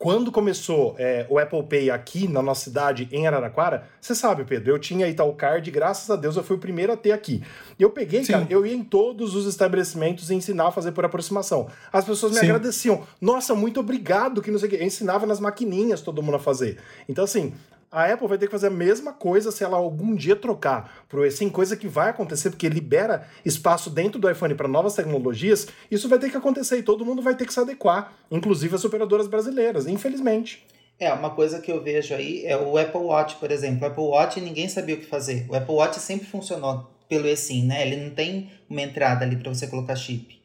[0.00, 4.70] quando começou é, o Apple Pay aqui na nossa cidade, em Araraquara, você sabe, Pedro,
[4.70, 7.42] eu tinha Itaú Card, graças a Deus eu fui o primeiro a ter aqui.
[7.78, 8.32] Eu peguei, Sim.
[8.32, 11.68] cara, eu ia em todos os estabelecimentos e ensinar a fazer por aproximação.
[11.92, 12.46] As pessoas me Sim.
[12.46, 13.02] agradeciam.
[13.20, 14.78] Nossa, muito obrigado, que não sei o quê.
[14.80, 16.78] Eu ensinava nas maquininhas todo mundo a fazer.
[17.06, 17.52] Então, assim,
[17.90, 21.24] a Apple vai ter que fazer a mesma coisa se ela algum dia trocar pro
[21.24, 25.66] eSIM, coisa que vai acontecer porque libera espaço dentro do iPhone para novas tecnologias.
[25.90, 28.84] Isso vai ter que acontecer e todo mundo vai ter que se adequar, inclusive as
[28.84, 30.64] operadoras brasileiras, infelizmente.
[31.00, 33.82] É, uma coisa que eu vejo aí é o Apple Watch, por exemplo.
[33.82, 35.46] O Apple Watch ninguém sabia o que fazer.
[35.48, 37.86] O Apple Watch sempre funcionou pelo eSIM, né?
[37.86, 40.38] Ele não tem uma entrada ali para você colocar chip.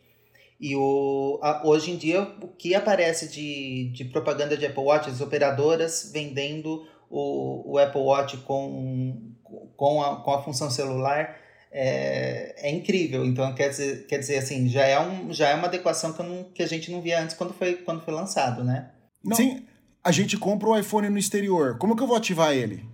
[0.60, 5.10] E o, a, hoje em dia, o que aparece de, de propaganda de Apple Watch,
[5.10, 9.34] as operadoras vendendo o, o Apple Watch com,
[9.76, 11.38] com, a, com a função celular
[11.72, 13.26] é, é incrível.
[13.26, 16.46] Então, quer dizer, quer dizer assim, já é, um, já é uma adequação que, não,
[16.54, 18.90] que a gente não via antes quando foi, quando foi lançado, né?
[19.24, 19.36] Não.
[19.36, 19.66] Sim,
[20.04, 21.78] a gente compra o iPhone no exterior.
[21.78, 22.86] Como que eu vou ativar ele?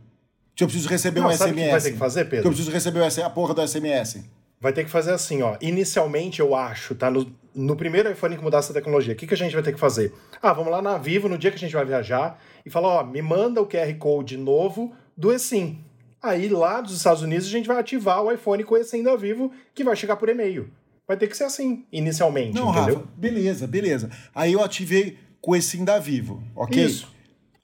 [0.57, 1.66] Se eu preciso receber não, um sabe SMS.
[1.66, 2.41] Que vai ter que fazer, Pedro?
[2.41, 4.24] Que eu preciso receber a porra do SMS.
[4.59, 5.57] Vai ter que fazer assim, ó.
[5.59, 7.09] Inicialmente, eu acho, tá?
[7.09, 9.74] No, no primeiro iPhone que mudar essa tecnologia, o que, que a gente vai ter
[9.74, 10.14] que fazer?
[10.41, 13.04] Ah, vamos lá na Vivo, no dia que a gente vai viajar, e falar, ó,
[13.04, 15.84] me manda o QR Code novo do eSIM.
[16.22, 19.16] Aí lá dos Estados Unidos a gente vai ativar o iPhone com o eSIM da
[19.16, 20.70] Vivo, que vai chegar por e-mail.
[21.08, 22.95] Vai ter que ser assim, inicialmente, Não, entendeu?
[22.95, 24.10] Rafa, beleza, beleza.
[24.34, 26.86] Aí eu ativei com o eSIM da Vivo, ok?
[26.86, 27.12] Isso.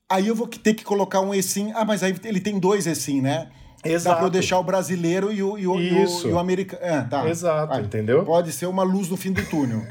[0.10, 1.72] Aí eu vou ter que colocar um eSIM.
[1.76, 3.50] Ah, mas aí ele tem dois eSIM, né?
[3.92, 4.16] Exato.
[4.16, 6.82] Dá pra eu deixar o brasileiro e o, e o, e o, e o americano.
[6.84, 7.28] É, tá.
[7.30, 7.82] Exato, Vai.
[7.82, 8.24] entendeu?
[8.24, 9.86] Pode ser uma luz no fim do túnel.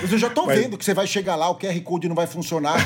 [0.00, 0.58] Mas eu já tô Mas...
[0.58, 2.78] vendo que você vai chegar lá, o QR Code não vai funcionar.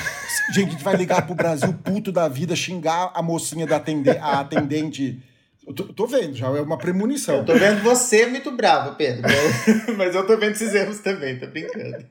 [0.53, 4.11] Gente, a gente vai ligar pro Brasil puto da vida, xingar a mocinha da atende
[4.11, 5.21] a atendente.
[5.67, 7.37] Eu tô, tô, vendo, já é uma premonição.
[7.37, 9.23] Eu tô vendo você muito bravo, Pedro.
[9.99, 12.05] Mas eu tô vendo esses erros também, tô brincando.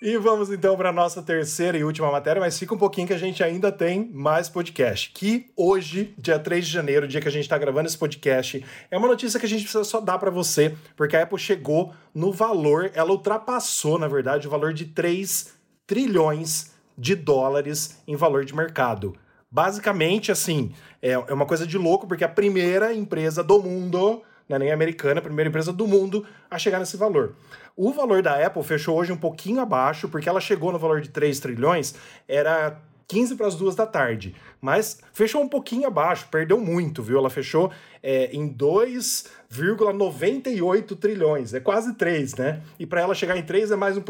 [0.00, 3.12] E vamos então para a nossa terceira e última matéria, mas fica um pouquinho que
[3.12, 5.10] a gente ainda tem mais podcast.
[5.12, 8.96] Que hoje, dia 3 de janeiro, dia que a gente está gravando esse podcast, é
[8.96, 12.30] uma notícia que a gente precisa só dar para você, porque a Apple chegou no
[12.30, 15.52] valor, ela ultrapassou, na verdade, o valor de 3
[15.84, 19.16] trilhões de dólares em valor de mercado.
[19.50, 20.72] Basicamente, assim,
[21.02, 24.72] é, é uma coisa de louco, porque a primeira empresa do mundo não é nem
[24.72, 27.34] americana, a primeira empresa do mundo a chegar nesse valor.
[27.80, 31.10] O valor da Apple fechou hoje um pouquinho abaixo, porque ela chegou no valor de
[31.10, 31.94] 3 trilhões,
[32.26, 32.76] era
[33.06, 34.34] 15 para as duas da tarde.
[34.60, 37.18] Mas fechou um pouquinho abaixo, perdeu muito, viu?
[37.18, 37.70] Ela fechou
[38.02, 42.60] é, em 2,98 trilhões, é quase 3, né?
[42.80, 44.02] E para ela chegar em 3 é mais um,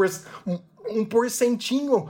[0.47, 0.59] um,
[0.89, 2.09] um porcentinho,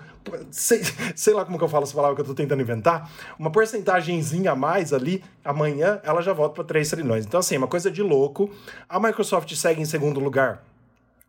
[0.52, 0.82] sei,
[1.16, 4.52] sei lá como que eu falo essa palavra que eu tô tentando inventar, uma porcentagemzinha
[4.52, 7.26] a mais ali, amanhã ela já volta para 3 trilhões.
[7.26, 8.48] Então, assim, é uma coisa de louco.
[8.88, 10.67] A Microsoft segue em segundo lugar,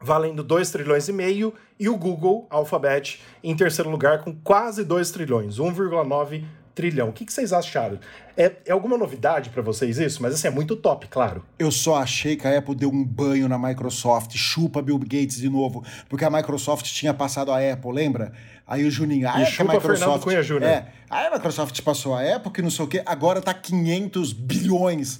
[0.01, 5.11] valendo 2 trilhões e meio, e o Google, Alphabet, em terceiro lugar com quase 2
[5.11, 6.43] trilhões, 1,9
[6.79, 7.09] trilhão.
[7.09, 7.99] O que, que vocês acharam?
[8.37, 10.21] É, é alguma novidade para vocês isso?
[10.21, 11.43] Mas assim, é muito top, claro.
[11.57, 15.49] Eu só achei que a Apple deu um banho na Microsoft, chupa Bill Gates de
[15.49, 18.31] novo, porque a Microsoft tinha passado a Apple, lembra?
[18.65, 20.23] Aí o Juninho, ah, E é que a chupa Microsoft...
[20.23, 20.63] Fernando Cunha Jr..
[20.63, 24.31] É, aí a Microsoft passou a Apple, que não sei o quê, agora tá 500
[24.31, 25.19] bilhões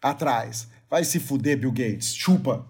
[0.00, 0.68] atrás.
[0.88, 2.69] Vai se fuder, Bill Gates, chupa.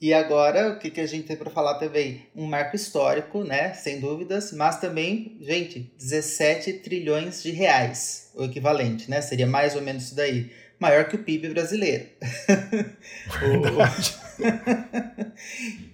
[0.00, 2.26] E agora, o que, que a gente tem para falar também?
[2.34, 3.72] Um marco histórico, né?
[3.72, 9.22] Sem dúvidas, mas também, gente, 17 trilhões de reais, o equivalente, né?
[9.22, 10.50] Seria mais ou menos isso daí.
[10.78, 12.06] Maior que o PIB brasileiro.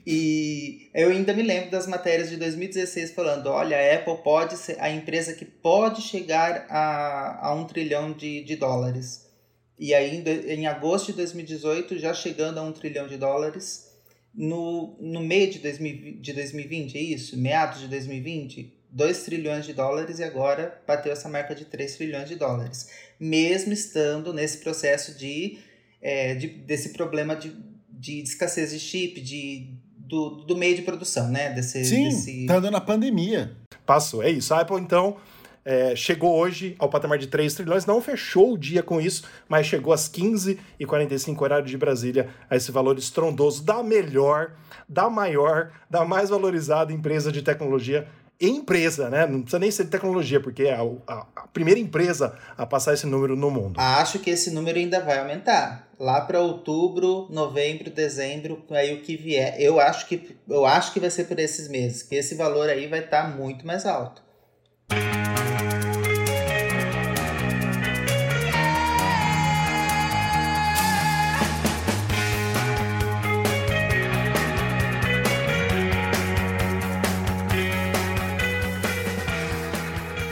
[0.04, 4.76] E eu ainda me lembro das matérias de 2016 falando: olha, a Apple pode ser
[4.80, 9.30] a empresa que pode chegar a, a um trilhão de, de dólares.
[9.78, 13.91] E aí, em agosto de 2018, já chegando a um trilhão de dólares.
[14.34, 17.36] No, no meio de, 2020, de 2020, é isso?
[17.36, 22.28] Meados de 2020, 2 trilhões de dólares e agora bateu essa marca de 3 trilhões
[22.28, 22.88] de dólares.
[23.20, 25.58] Mesmo estando nesse processo de,
[26.00, 27.54] é, de desse problema de,
[27.90, 31.50] de escassez de chip, de, do, do meio de produção, né?
[31.50, 32.46] Desse, Sim, desse...
[32.46, 33.56] tá dando a pandemia.
[33.86, 34.52] Passou, é isso.
[34.52, 35.16] A Apple, então,
[35.64, 39.66] é, chegou hoje ao patamar de 3 trilhões, não fechou o dia com isso, mas
[39.66, 44.52] chegou às 15h45, horário de Brasília, a esse valor estrondoso da melhor,
[44.88, 48.06] da maior, da mais valorizada empresa de tecnologia.
[48.40, 49.24] Empresa, né?
[49.24, 52.92] Não precisa nem ser de tecnologia, porque é a, a- a primeira empresa a passar
[52.92, 53.78] esse número no mundo.
[53.78, 55.88] Acho que esse número ainda vai aumentar.
[55.96, 59.54] Lá para outubro, novembro, dezembro, aí o que vier.
[59.60, 62.88] Eu acho que eu acho que vai ser por esses meses, que esse valor aí
[62.88, 64.20] vai estar muito mais alto.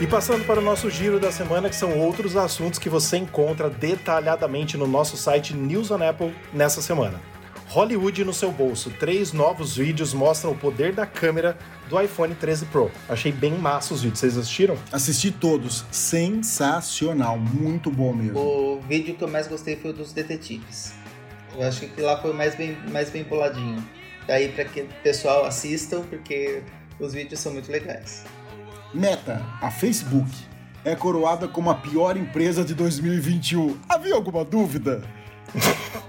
[0.01, 3.69] E passando para o nosso giro da semana, que são outros assuntos que você encontra
[3.69, 7.30] detalhadamente no nosso site News on Apple nessa semana.
[7.71, 8.91] Hollywood no seu bolso.
[8.99, 11.57] Três novos vídeos mostram o poder da câmera
[11.87, 12.91] do iPhone 13 Pro.
[13.07, 14.19] Achei bem massa os vídeos.
[14.19, 14.77] Vocês assistiram?
[14.91, 15.85] Assisti todos.
[15.89, 17.37] Sensacional.
[17.37, 18.37] Muito bom mesmo.
[18.37, 20.93] O vídeo que eu mais gostei foi o dos detetives.
[21.55, 23.81] Eu acho que lá foi o mais bem, mais bem puladinho.
[24.27, 26.63] Daí para que o pessoal assistam, porque
[26.99, 28.25] os vídeos são muito legais.
[28.93, 30.29] Meta, a Facebook,
[30.83, 33.77] é coroada como a pior empresa de 2021.
[33.87, 35.01] Havia alguma dúvida?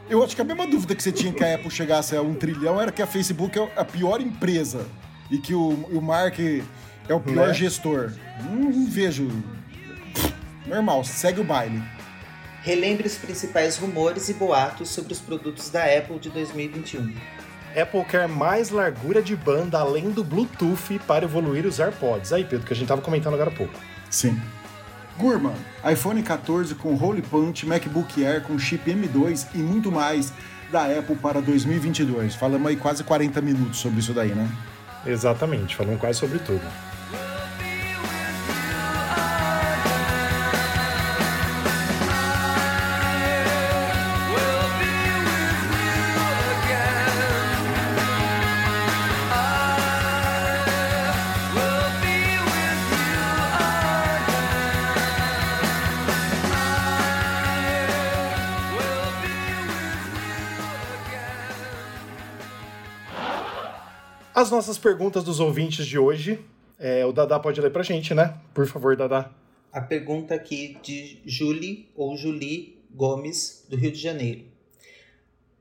[0.09, 2.35] Eu acho que a mesma dúvida que você tinha que a Apple chegasse a um
[2.35, 4.87] trilhão era que a Facebook é a pior empresa
[5.31, 7.55] e que o, o Mark é o pior Né?
[7.55, 8.13] gestor.
[8.45, 9.29] Não, não vejo.
[10.67, 11.83] Normal, segue o baile.
[12.63, 17.13] Relembre os principais rumores e boatos sobre os produtos da Apple de 2021.
[17.81, 22.33] Apple quer mais largura de banda além do Bluetooth para evoluir os AirPods.
[22.33, 23.73] Aí, Pedro, que a gente tava comentando agora há pouco.
[24.11, 24.39] Sim.
[25.19, 25.55] Gurman,
[25.91, 30.33] iPhone 14 com Hole Punch, MacBook Air com chip M2 e muito mais
[30.71, 32.35] da Apple para 2022.
[32.35, 34.49] Falamos aí quase 40 minutos sobre isso daí, né?
[35.05, 36.63] Exatamente, falando quase sobre tudo.
[64.43, 66.45] As nossas perguntas dos ouvintes de hoje,
[66.77, 68.35] é, o Dadá pode ler pra gente, né?
[68.53, 69.31] Por favor, Dadá.
[69.73, 74.43] A pergunta aqui de Julie ou Julie Gomes, do Rio de Janeiro.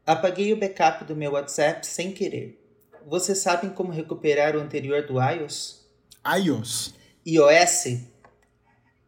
[0.04, 2.60] Apaguei o backup do meu WhatsApp sem querer.
[3.06, 5.88] Vocês sabem como recuperar o anterior do iOS?
[6.40, 6.96] iOS.
[7.24, 7.86] iOS?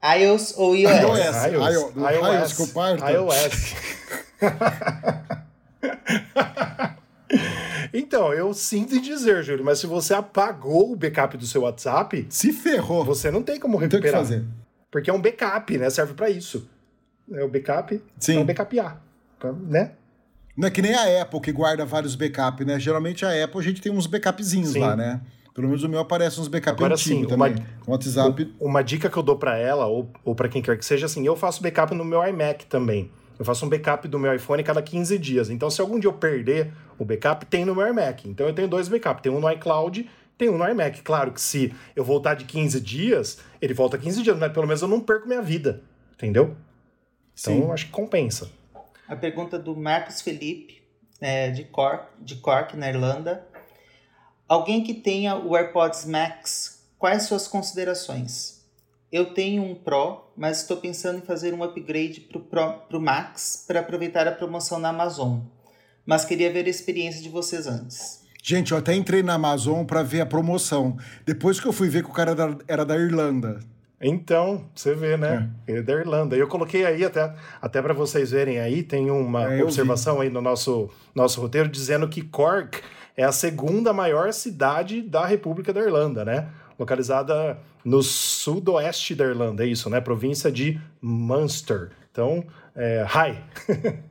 [0.03, 0.91] iOS ou iOS?
[0.91, 1.36] iOS.
[1.51, 1.95] iOS.
[1.95, 3.03] iOS que eu parto.
[3.09, 3.74] iOS.
[7.93, 12.25] então, eu sinto em dizer, Júlio, mas se você apagou o backup do seu WhatsApp,
[12.29, 13.03] Se ferrou.
[13.03, 14.21] você não tem como não tem que recuperar.
[14.21, 14.45] fazer.
[14.91, 15.89] Porque é um backup, né?
[15.89, 16.67] Serve pra isso.
[17.31, 18.36] É o backup Sim.
[18.36, 19.01] pra backupear.
[19.39, 19.91] Pra, né?
[20.55, 22.79] Não é que nem a Apple que guarda vários backups, né?
[22.79, 24.79] Geralmente a Apple a gente tem uns backupzinhos Sim.
[24.79, 25.19] lá, né?
[25.55, 27.53] Pelo menos o meu aparece uns backup Agora antigos sim, também.
[27.55, 28.53] uma- WhatsApp.
[28.59, 31.25] Uma dica que eu dou pra ela, ou, ou para quem quer que seja, assim,
[31.25, 33.11] eu faço backup no meu iMac também.
[33.38, 35.49] Eu faço um backup do meu iPhone cada 15 dias.
[35.51, 38.27] Então, se algum dia eu perder o backup, tem no meu iMac.
[38.27, 39.21] Então, eu tenho dois backups.
[39.21, 41.01] Tem um no iCloud tem um no iMac.
[41.01, 44.81] Claro que se eu voltar de 15 dias, ele volta 15 dias, mas pelo menos
[44.81, 45.81] eu não perco minha vida.
[46.13, 46.55] Entendeu?
[47.39, 47.71] Então, Sim.
[47.71, 48.51] acho que compensa.
[49.07, 50.83] A pergunta do Marcos Felipe,
[51.19, 53.45] é, de, Cork, de Cork, na Irlanda.
[54.47, 58.63] Alguém que tenha o AirPods Max, quais suas considerações?
[59.11, 63.79] Eu tenho um Pro, mas estou pensando em fazer um upgrade para o Max para
[63.79, 65.39] aproveitar a promoção na Amazon.
[66.05, 68.21] Mas queria ver a experiência de vocês antes.
[68.41, 70.97] Gente, eu até entrei na Amazon pra ver a promoção.
[71.25, 73.59] Depois que eu fui ver que o cara era, era da Irlanda.
[74.01, 75.49] Então, você vê, né?
[75.65, 75.81] É.
[75.81, 76.35] da Irlanda.
[76.35, 80.41] Eu coloquei aí, até, até para vocês verem aí, tem uma É, observação aí no
[80.41, 82.81] nosso, nosso roteiro dizendo que Cork
[83.15, 86.49] é a segunda maior cidade da República da Irlanda, né?
[86.77, 90.01] Localizada no sudoeste da Irlanda, é isso, né?
[90.01, 91.91] Província de Munster.
[92.11, 92.43] Então,
[92.75, 93.37] é, hi!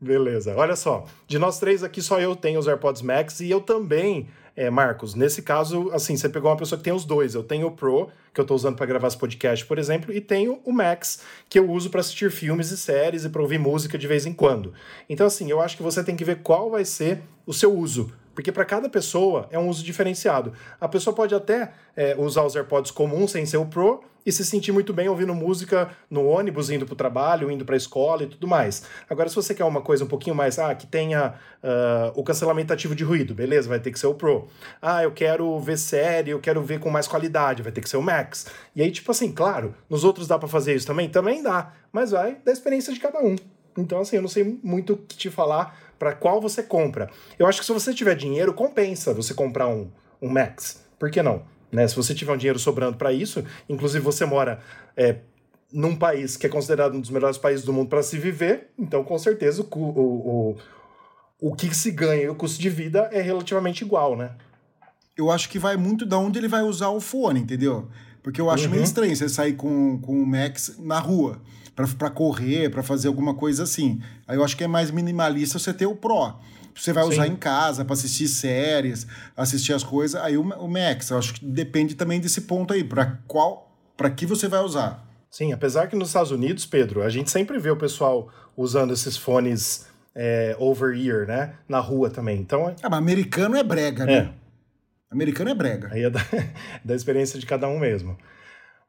[0.00, 1.06] Beleza, olha só.
[1.26, 5.16] De nós três aqui, só eu tenho os AirPods Max e eu também, é, Marcos,
[5.16, 7.34] nesse caso, assim, você pegou uma pessoa que tem os dois.
[7.34, 10.20] Eu tenho o Pro, que eu tô usando para gravar esse podcast, por exemplo, e
[10.20, 13.98] tenho o Max, que eu uso para assistir filmes e séries e para ouvir música
[13.98, 14.72] de vez em quando.
[15.08, 18.12] Então, assim, eu acho que você tem que ver qual vai ser o seu uso.
[18.36, 20.52] Porque para cada pessoa é um uso diferenciado.
[20.80, 24.44] A pessoa pode até é, usar os AirPods comuns sem ser o Pro e se
[24.44, 28.24] sentir muito bem ouvindo música no ônibus, indo para o trabalho, indo para a escola
[28.24, 28.82] e tudo mais.
[29.08, 32.70] Agora, se você quer uma coisa um pouquinho mais, ah, que tenha uh, o cancelamento
[32.70, 34.46] ativo de ruído, beleza, vai ter que ser o Pro.
[34.82, 37.96] Ah, eu quero ver série, eu quero ver com mais qualidade, vai ter que ser
[37.96, 38.48] o Max.
[38.76, 41.08] E aí, tipo assim, claro, nos outros dá para fazer isso também?
[41.08, 43.34] Também dá, mas vai da experiência de cada um.
[43.78, 47.08] Então, assim, eu não sei muito o que te falar para qual você compra.
[47.38, 50.84] Eu acho que se você tiver dinheiro, compensa você comprar um, um Max.
[50.98, 51.44] Por que não?
[51.70, 51.86] Né?
[51.86, 54.60] Se você tiver um dinheiro sobrando para isso, inclusive você mora
[54.96, 55.16] é,
[55.72, 59.04] num país que é considerado um dos melhores países do mundo para se viver, então
[59.04, 60.56] com certeza o, o,
[61.40, 64.30] o, o que se ganha e o custo de vida é relativamente igual, né?
[65.16, 67.88] Eu acho que vai muito da onde ele vai usar o fone, entendeu?
[68.22, 68.70] Porque eu acho Uhum.
[68.70, 71.40] meio estranho você sair com, com o Max na rua
[71.98, 74.00] pra correr, pra fazer alguma coisa assim.
[74.26, 76.34] Aí eu acho que é mais minimalista você ter o Pro.
[76.78, 77.32] Você vai usar Sim.
[77.32, 79.06] em casa pra assistir séries,
[79.36, 80.20] assistir as coisas.
[80.20, 84.10] Aí o, o Max, eu acho que depende também desse ponto aí, Pra qual, para
[84.10, 85.04] que você vai usar.
[85.30, 89.16] Sim, apesar que nos Estados Unidos, Pedro, a gente sempre vê o pessoal usando esses
[89.16, 91.54] fones é, over-ear, né?
[91.68, 92.40] Na rua também.
[92.40, 94.14] Então, Ah, mas americano é brega, né?
[94.16, 94.30] é,
[95.10, 95.88] Americano é brega.
[95.92, 96.20] Aí é da,
[96.84, 98.16] da experiência de cada um mesmo.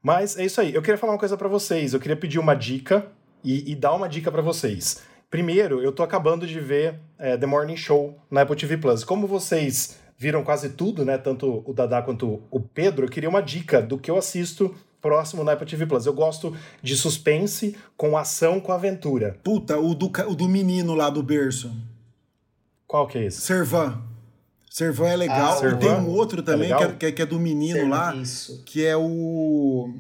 [0.02, 0.74] Mas é isso aí.
[0.74, 1.94] Eu queria falar uma coisa pra vocês.
[1.94, 3.06] Eu queria pedir uma dica
[3.44, 5.02] e, e dar uma dica pra vocês.
[5.30, 9.04] Primeiro, eu tô acabando de ver é, The Morning Show na Apple TV Plus.
[9.04, 11.18] Como vocês viram quase tudo, né?
[11.18, 15.44] Tanto o Dadá quanto o Pedro, eu queria uma dica do que eu assisto próximo
[15.44, 16.06] na Apple TV Plus.
[16.08, 19.38] Eu gosto de suspense com ação com aventura.
[19.44, 21.72] Puta, o do, o do menino lá do berço.
[22.88, 23.40] Qual que é esse?
[23.42, 24.02] Servan.
[24.70, 25.54] Servan é legal.
[25.54, 25.78] Ah, e Servan?
[25.78, 26.90] tem um outro também É que, legal?
[26.96, 28.64] é, que é- que é do menino lá, Isso.
[28.66, 29.94] que é o.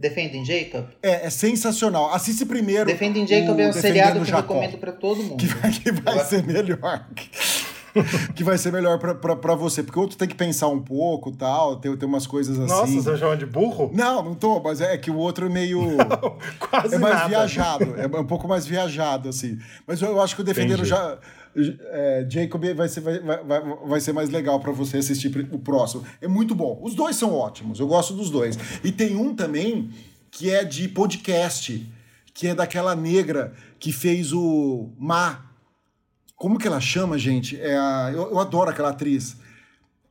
[0.00, 0.86] Defendem Jacob?
[1.02, 2.10] É, é sensacional.
[2.14, 2.86] Assiste primeiro.
[2.86, 5.36] Defendem Jacob o é um seriado que eu recomendo pra todo mundo.
[5.36, 7.06] Que vai, que vai Eu- ser melhor.
[8.34, 9.82] que vai ser melhor pra, pra, pra você.
[9.82, 13.00] Porque o outro tem que pensar um pouco tal, tem, tem umas coisas Nossa, assim.
[13.00, 13.90] você chama de burro?
[13.92, 15.80] Não, não tô, mas é que o outro é meio.
[16.70, 17.28] Quase É mais nada.
[17.28, 19.58] viajado, é um pouco mais viajado, assim.
[19.86, 20.88] Mas eu acho que o Defendendo Entendi.
[20.88, 21.18] já.
[21.56, 26.04] É, Jacob vai ser, vai, vai, vai- ser mais legal pra você assistir o próximo.
[26.20, 26.78] É muito bom.
[26.82, 28.56] Os dois são ótimos, eu gosto dos dois.
[28.84, 29.90] E tem um também
[30.30, 31.86] que é de podcast,
[32.32, 35.44] que é daquela negra que fez o Ma.
[36.36, 37.60] Como que ela chama, gente?
[37.60, 39.36] É a, eu, eu adoro aquela atriz.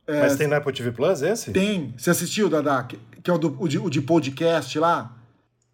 [0.06, 1.52] Mas tem na Apple TV Plus esse?
[1.52, 1.94] Tem.
[1.96, 2.82] Você assistiu, Dadá?
[2.82, 5.16] Que, que é o, do, o, de, o de podcast lá?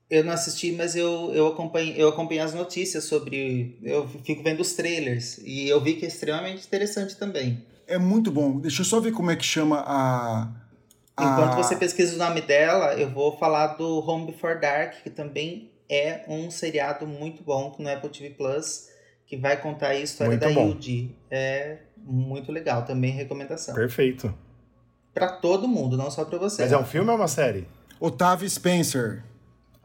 [0.09, 3.77] Eu não assisti, mas eu, eu, acompanho, eu acompanho as notícias sobre.
[3.83, 5.39] Eu fico vendo os trailers.
[5.39, 7.65] E eu vi que é extremamente interessante também.
[7.89, 8.59] É muito bom.
[8.61, 10.43] Deixa eu só ver como é que chama a.
[11.17, 15.11] a- Enquanto você pesquisa o nome dela, eu vou falar do Home Before Dark, que
[15.11, 18.89] também é um seriado muito bom no Apple TV Plus,
[19.27, 20.69] que vai contar a história Muito da bom.
[20.71, 21.17] Yuji.
[21.31, 23.75] É muito legal, também recomendação.
[23.75, 24.33] Perfeito.
[25.13, 26.63] Pra todo mundo, não só pra você.
[26.63, 27.67] Mas é um filme ou é uma série?
[27.99, 29.25] Otávio Spencer.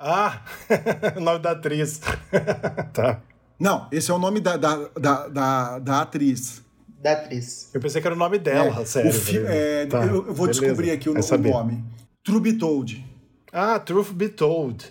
[0.04, 0.42] Ah,
[1.16, 2.02] o nome da atriz.
[2.94, 3.22] tá.
[3.60, 6.64] Não, esse é o nome da, da, da, da, da atriz.
[7.02, 7.70] Da atriz.
[7.74, 9.10] Eu pensei que era o nome dela, É, a série.
[9.10, 10.62] o fi- é, Tá, eu, eu vou beleza.
[10.62, 11.84] descobrir aqui o, o nome.
[12.24, 13.06] True Be Told.
[13.54, 14.86] Ah, Truth Be Told.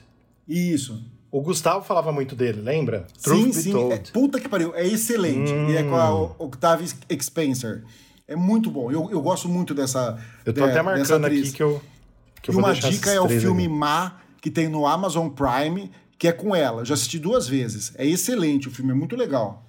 [0.47, 1.03] Isso.
[1.31, 3.07] O Gustavo falava muito dele, lembra?
[3.17, 3.73] sim, Truth Be sim.
[3.73, 3.95] Told.
[3.95, 4.75] É, puta que pariu.
[4.75, 5.53] É excelente.
[5.53, 5.71] Hum.
[5.71, 6.87] E é com a O- Octavia
[7.21, 7.85] Spencer.
[8.27, 8.91] É muito bom.
[8.93, 10.19] Eu, eu gosto muito dessa.
[10.45, 11.81] Eu tô de- até marcando aqui que eu.
[12.43, 13.73] Que eu E vou uma dica é o filme aqui.
[13.75, 16.85] Ma, que tem no Amazon Prime, que é com ela.
[16.85, 17.93] Já assisti duas vezes.
[17.97, 19.65] É excelente o filme, é muito legal.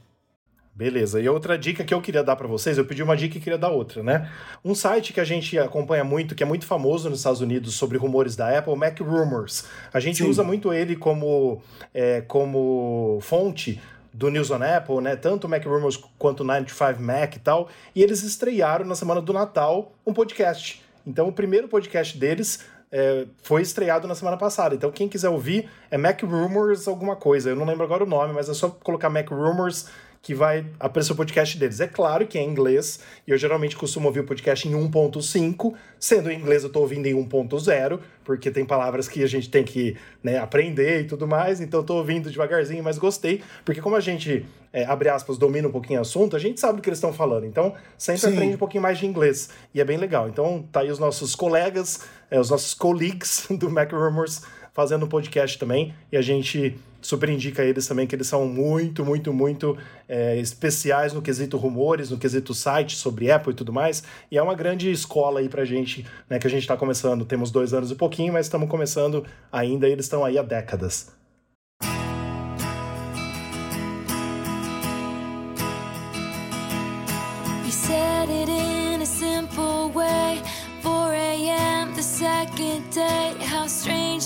[0.73, 1.19] Beleza.
[1.19, 3.57] E outra dica que eu queria dar para vocês, eu pedi uma dica e queria
[3.57, 4.31] dar outra, né?
[4.63, 7.97] Um site que a gente acompanha muito, que é muito famoso nos Estados Unidos sobre
[7.97, 9.65] rumores da Apple, Mac Rumors.
[9.93, 10.29] A gente Sim.
[10.29, 11.61] usa muito ele como,
[11.93, 13.81] é, como fonte
[14.13, 15.15] do News on Apple, né?
[15.15, 17.69] Tanto o Mac Rumors quanto o 95 Mac e tal.
[17.93, 20.81] E eles estrearam na semana do Natal um podcast.
[21.05, 24.75] Então, o primeiro podcast deles é, foi estreado na semana passada.
[24.75, 27.49] Então, quem quiser ouvir é Mac Rumors alguma coisa.
[27.49, 29.87] Eu não lembro agora o nome, mas é só colocar Mac Rumors
[30.21, 31.79] que vai aparecer o podcast deles.
[31.79, 35.73] É claro que é em inglês, e eu geralmente costumo ouvir o podcast em 1.5,
[35.99, 39.63] sendo em inglês eu estou ouvindo em 1.0, porque tem palavras que a gente tem
[39.63, 43.99] que né, aprender e tudo mais, então estou ouvindo devagarzinho, mas gostei, porque como a
[43.99, 46.99] gente, é, abre aspas, domina um pouquinho o assunto, a gente sabe do que eles
[46.99, 48.33] estão falando, então sempre Sim.
[48.33, 50.29] aprende um pouquinho mais de inglês, e é bem legal.
[50.29, 54.43] Então tá aí os nossos colegas, é, os nossos colleagues do Mac Rumors
[54.73, 59.33] fazendo podcast também, e a gente super indica eles também, que eles são muito, muito,
[59.33, 64.03] muito é, especiais no quesito rumores, no quesito site sobre Apple e tudo mais.
[64.29, 66.37] E é uma grande escola aí pra gente, né?
[66.37, 67.25] Que a gente tá começando.
[67.25, 71.20] Temos dois anos e pouquinho, mas estamos começando ainda e eles estão aí há décadas.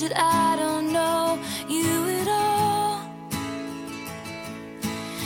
[0.07, 3.01] That I don't know you at all.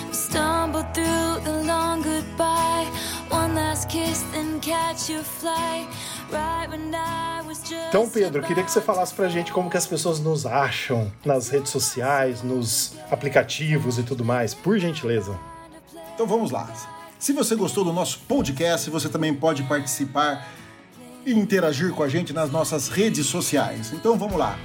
[0.08, 2.88] We stumbled through the long goodbye.
[3.30, 5.88] One last kiss, then catch your flight.
[7.88, 11.50] Então, Pedro, queria que você falasse pra gente como que as pessoas nos acham nas
[11.50, 15.36] redes sociais, nos aplicativos e tudo mais, por gentileza.
[16.14, 16.72] Então vamos lá.
[17.18, 20.48] Se você gostou do nosso podcast, você também pode participar
[21.30, 23.94] e interagir com a gente nas nossas redes sociais.
[23.94, 24.58] Então vamos lá.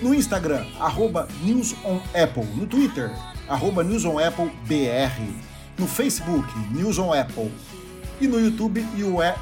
[0.00, 2.46] No Instagram, arroba NewsOnApple.
[2.56, 3.12] No Twitter,
[3.48, 5.12] arroba NewsOnAppleBR.
[5.78, 7.52] No Facebook, NewsOnApple.
[8.20, 9.34] E no YouTube, UE,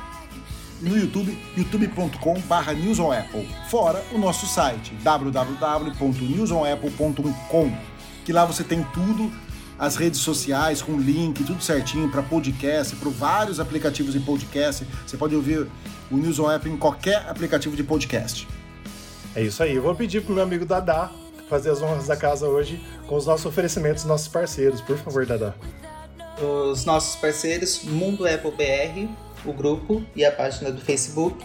[0.80, 3.48] no YouTube, youtube.com.br newsonapple.
[3.68, 7.72] Fora o nosso site, www.newsonapple.com,
[8.24, 9.30] que lá você tem tudo,
[9.78, 14.86] as redes sociais com link, tudo certinho para podcast, para vários aplicativos de podcast.
[15.06, 15.66] Você pode ouvir
[16.10, 18.46] o News on App em qualquer aplicativo de podcast.
[19.34, 19.76] É isso aí.
[19.76, 21.10] Eu vou pedir pro meu amigo Dadá
[21.48, 24.80] fazer as honras da casa hoje com os nossos oferecimentos, nossos parceiros.
[24.80, 25.54] Por favor, Dadá.
[26.40, 29.08] Os nossos parceiros, Mundo Apple BR,
[29.44, 31.44] o grupo e a página do Facebook.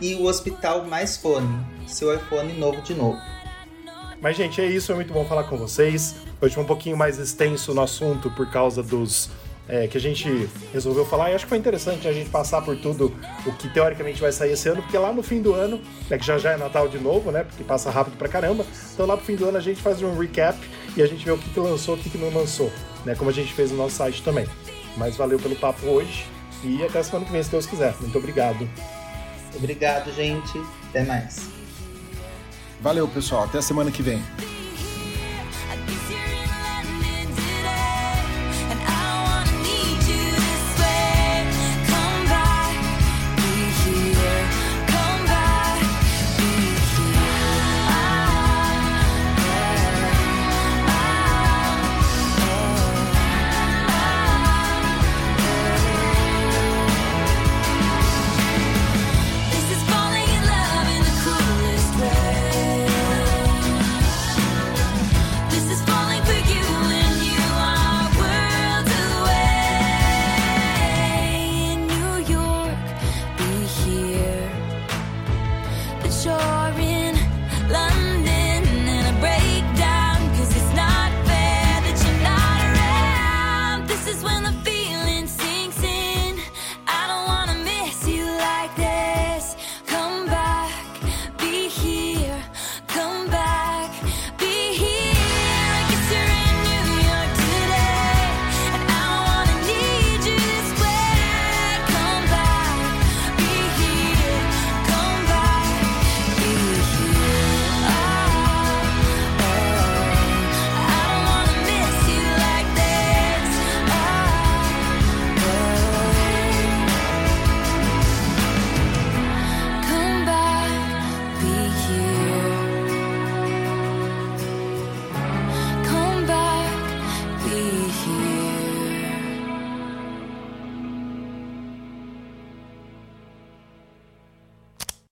[0.00, 3.20] E o Hospital Mais Fone, seu iPhone novo de novo.
[4.20, 4.90] Mas, gente, é isso.
[4.90, 6.16] É muito bom falar com vocês.
[6.40, 9.30] Hoje foi um pouquinho mais extenso no assunto por causa dos
[9.68, 11.30] é, que a gente resolveu falar.
[11.30, 13.14] E acho que foi interessante a gente passar por tudo
[13.46, 16.24] o que teoricamente vai sair esse ano, porque lá no fim do ano, né, que
[16.24, 17.44] já já é Natal de novo, né?
[17.44, 18.64] Porque passa rápido pra caramba.
[18.92, 20.58] Então lá pro fim do ano a gente faz um recap
[20.96, 22.70] e a gente vê o que, que lançou, o que, que não lançou,
[23.04, 23.14] né?
[23.14, 24.46] Como a gente fez no nosso site também.
[24.96, 26.26] Mas valeu pelo papo hoje
[26.62, 27.94] e até semana que vem, se Deus quiser.
[28.00, 28.68] Muito obrigado.
[29.56, 30.60] Obrigado, gente.
[30.90, 31.48] Até mais.
[32.80, 33.44] Valeu, pessoal.
[33.44, 34.22] Até a semana que vem.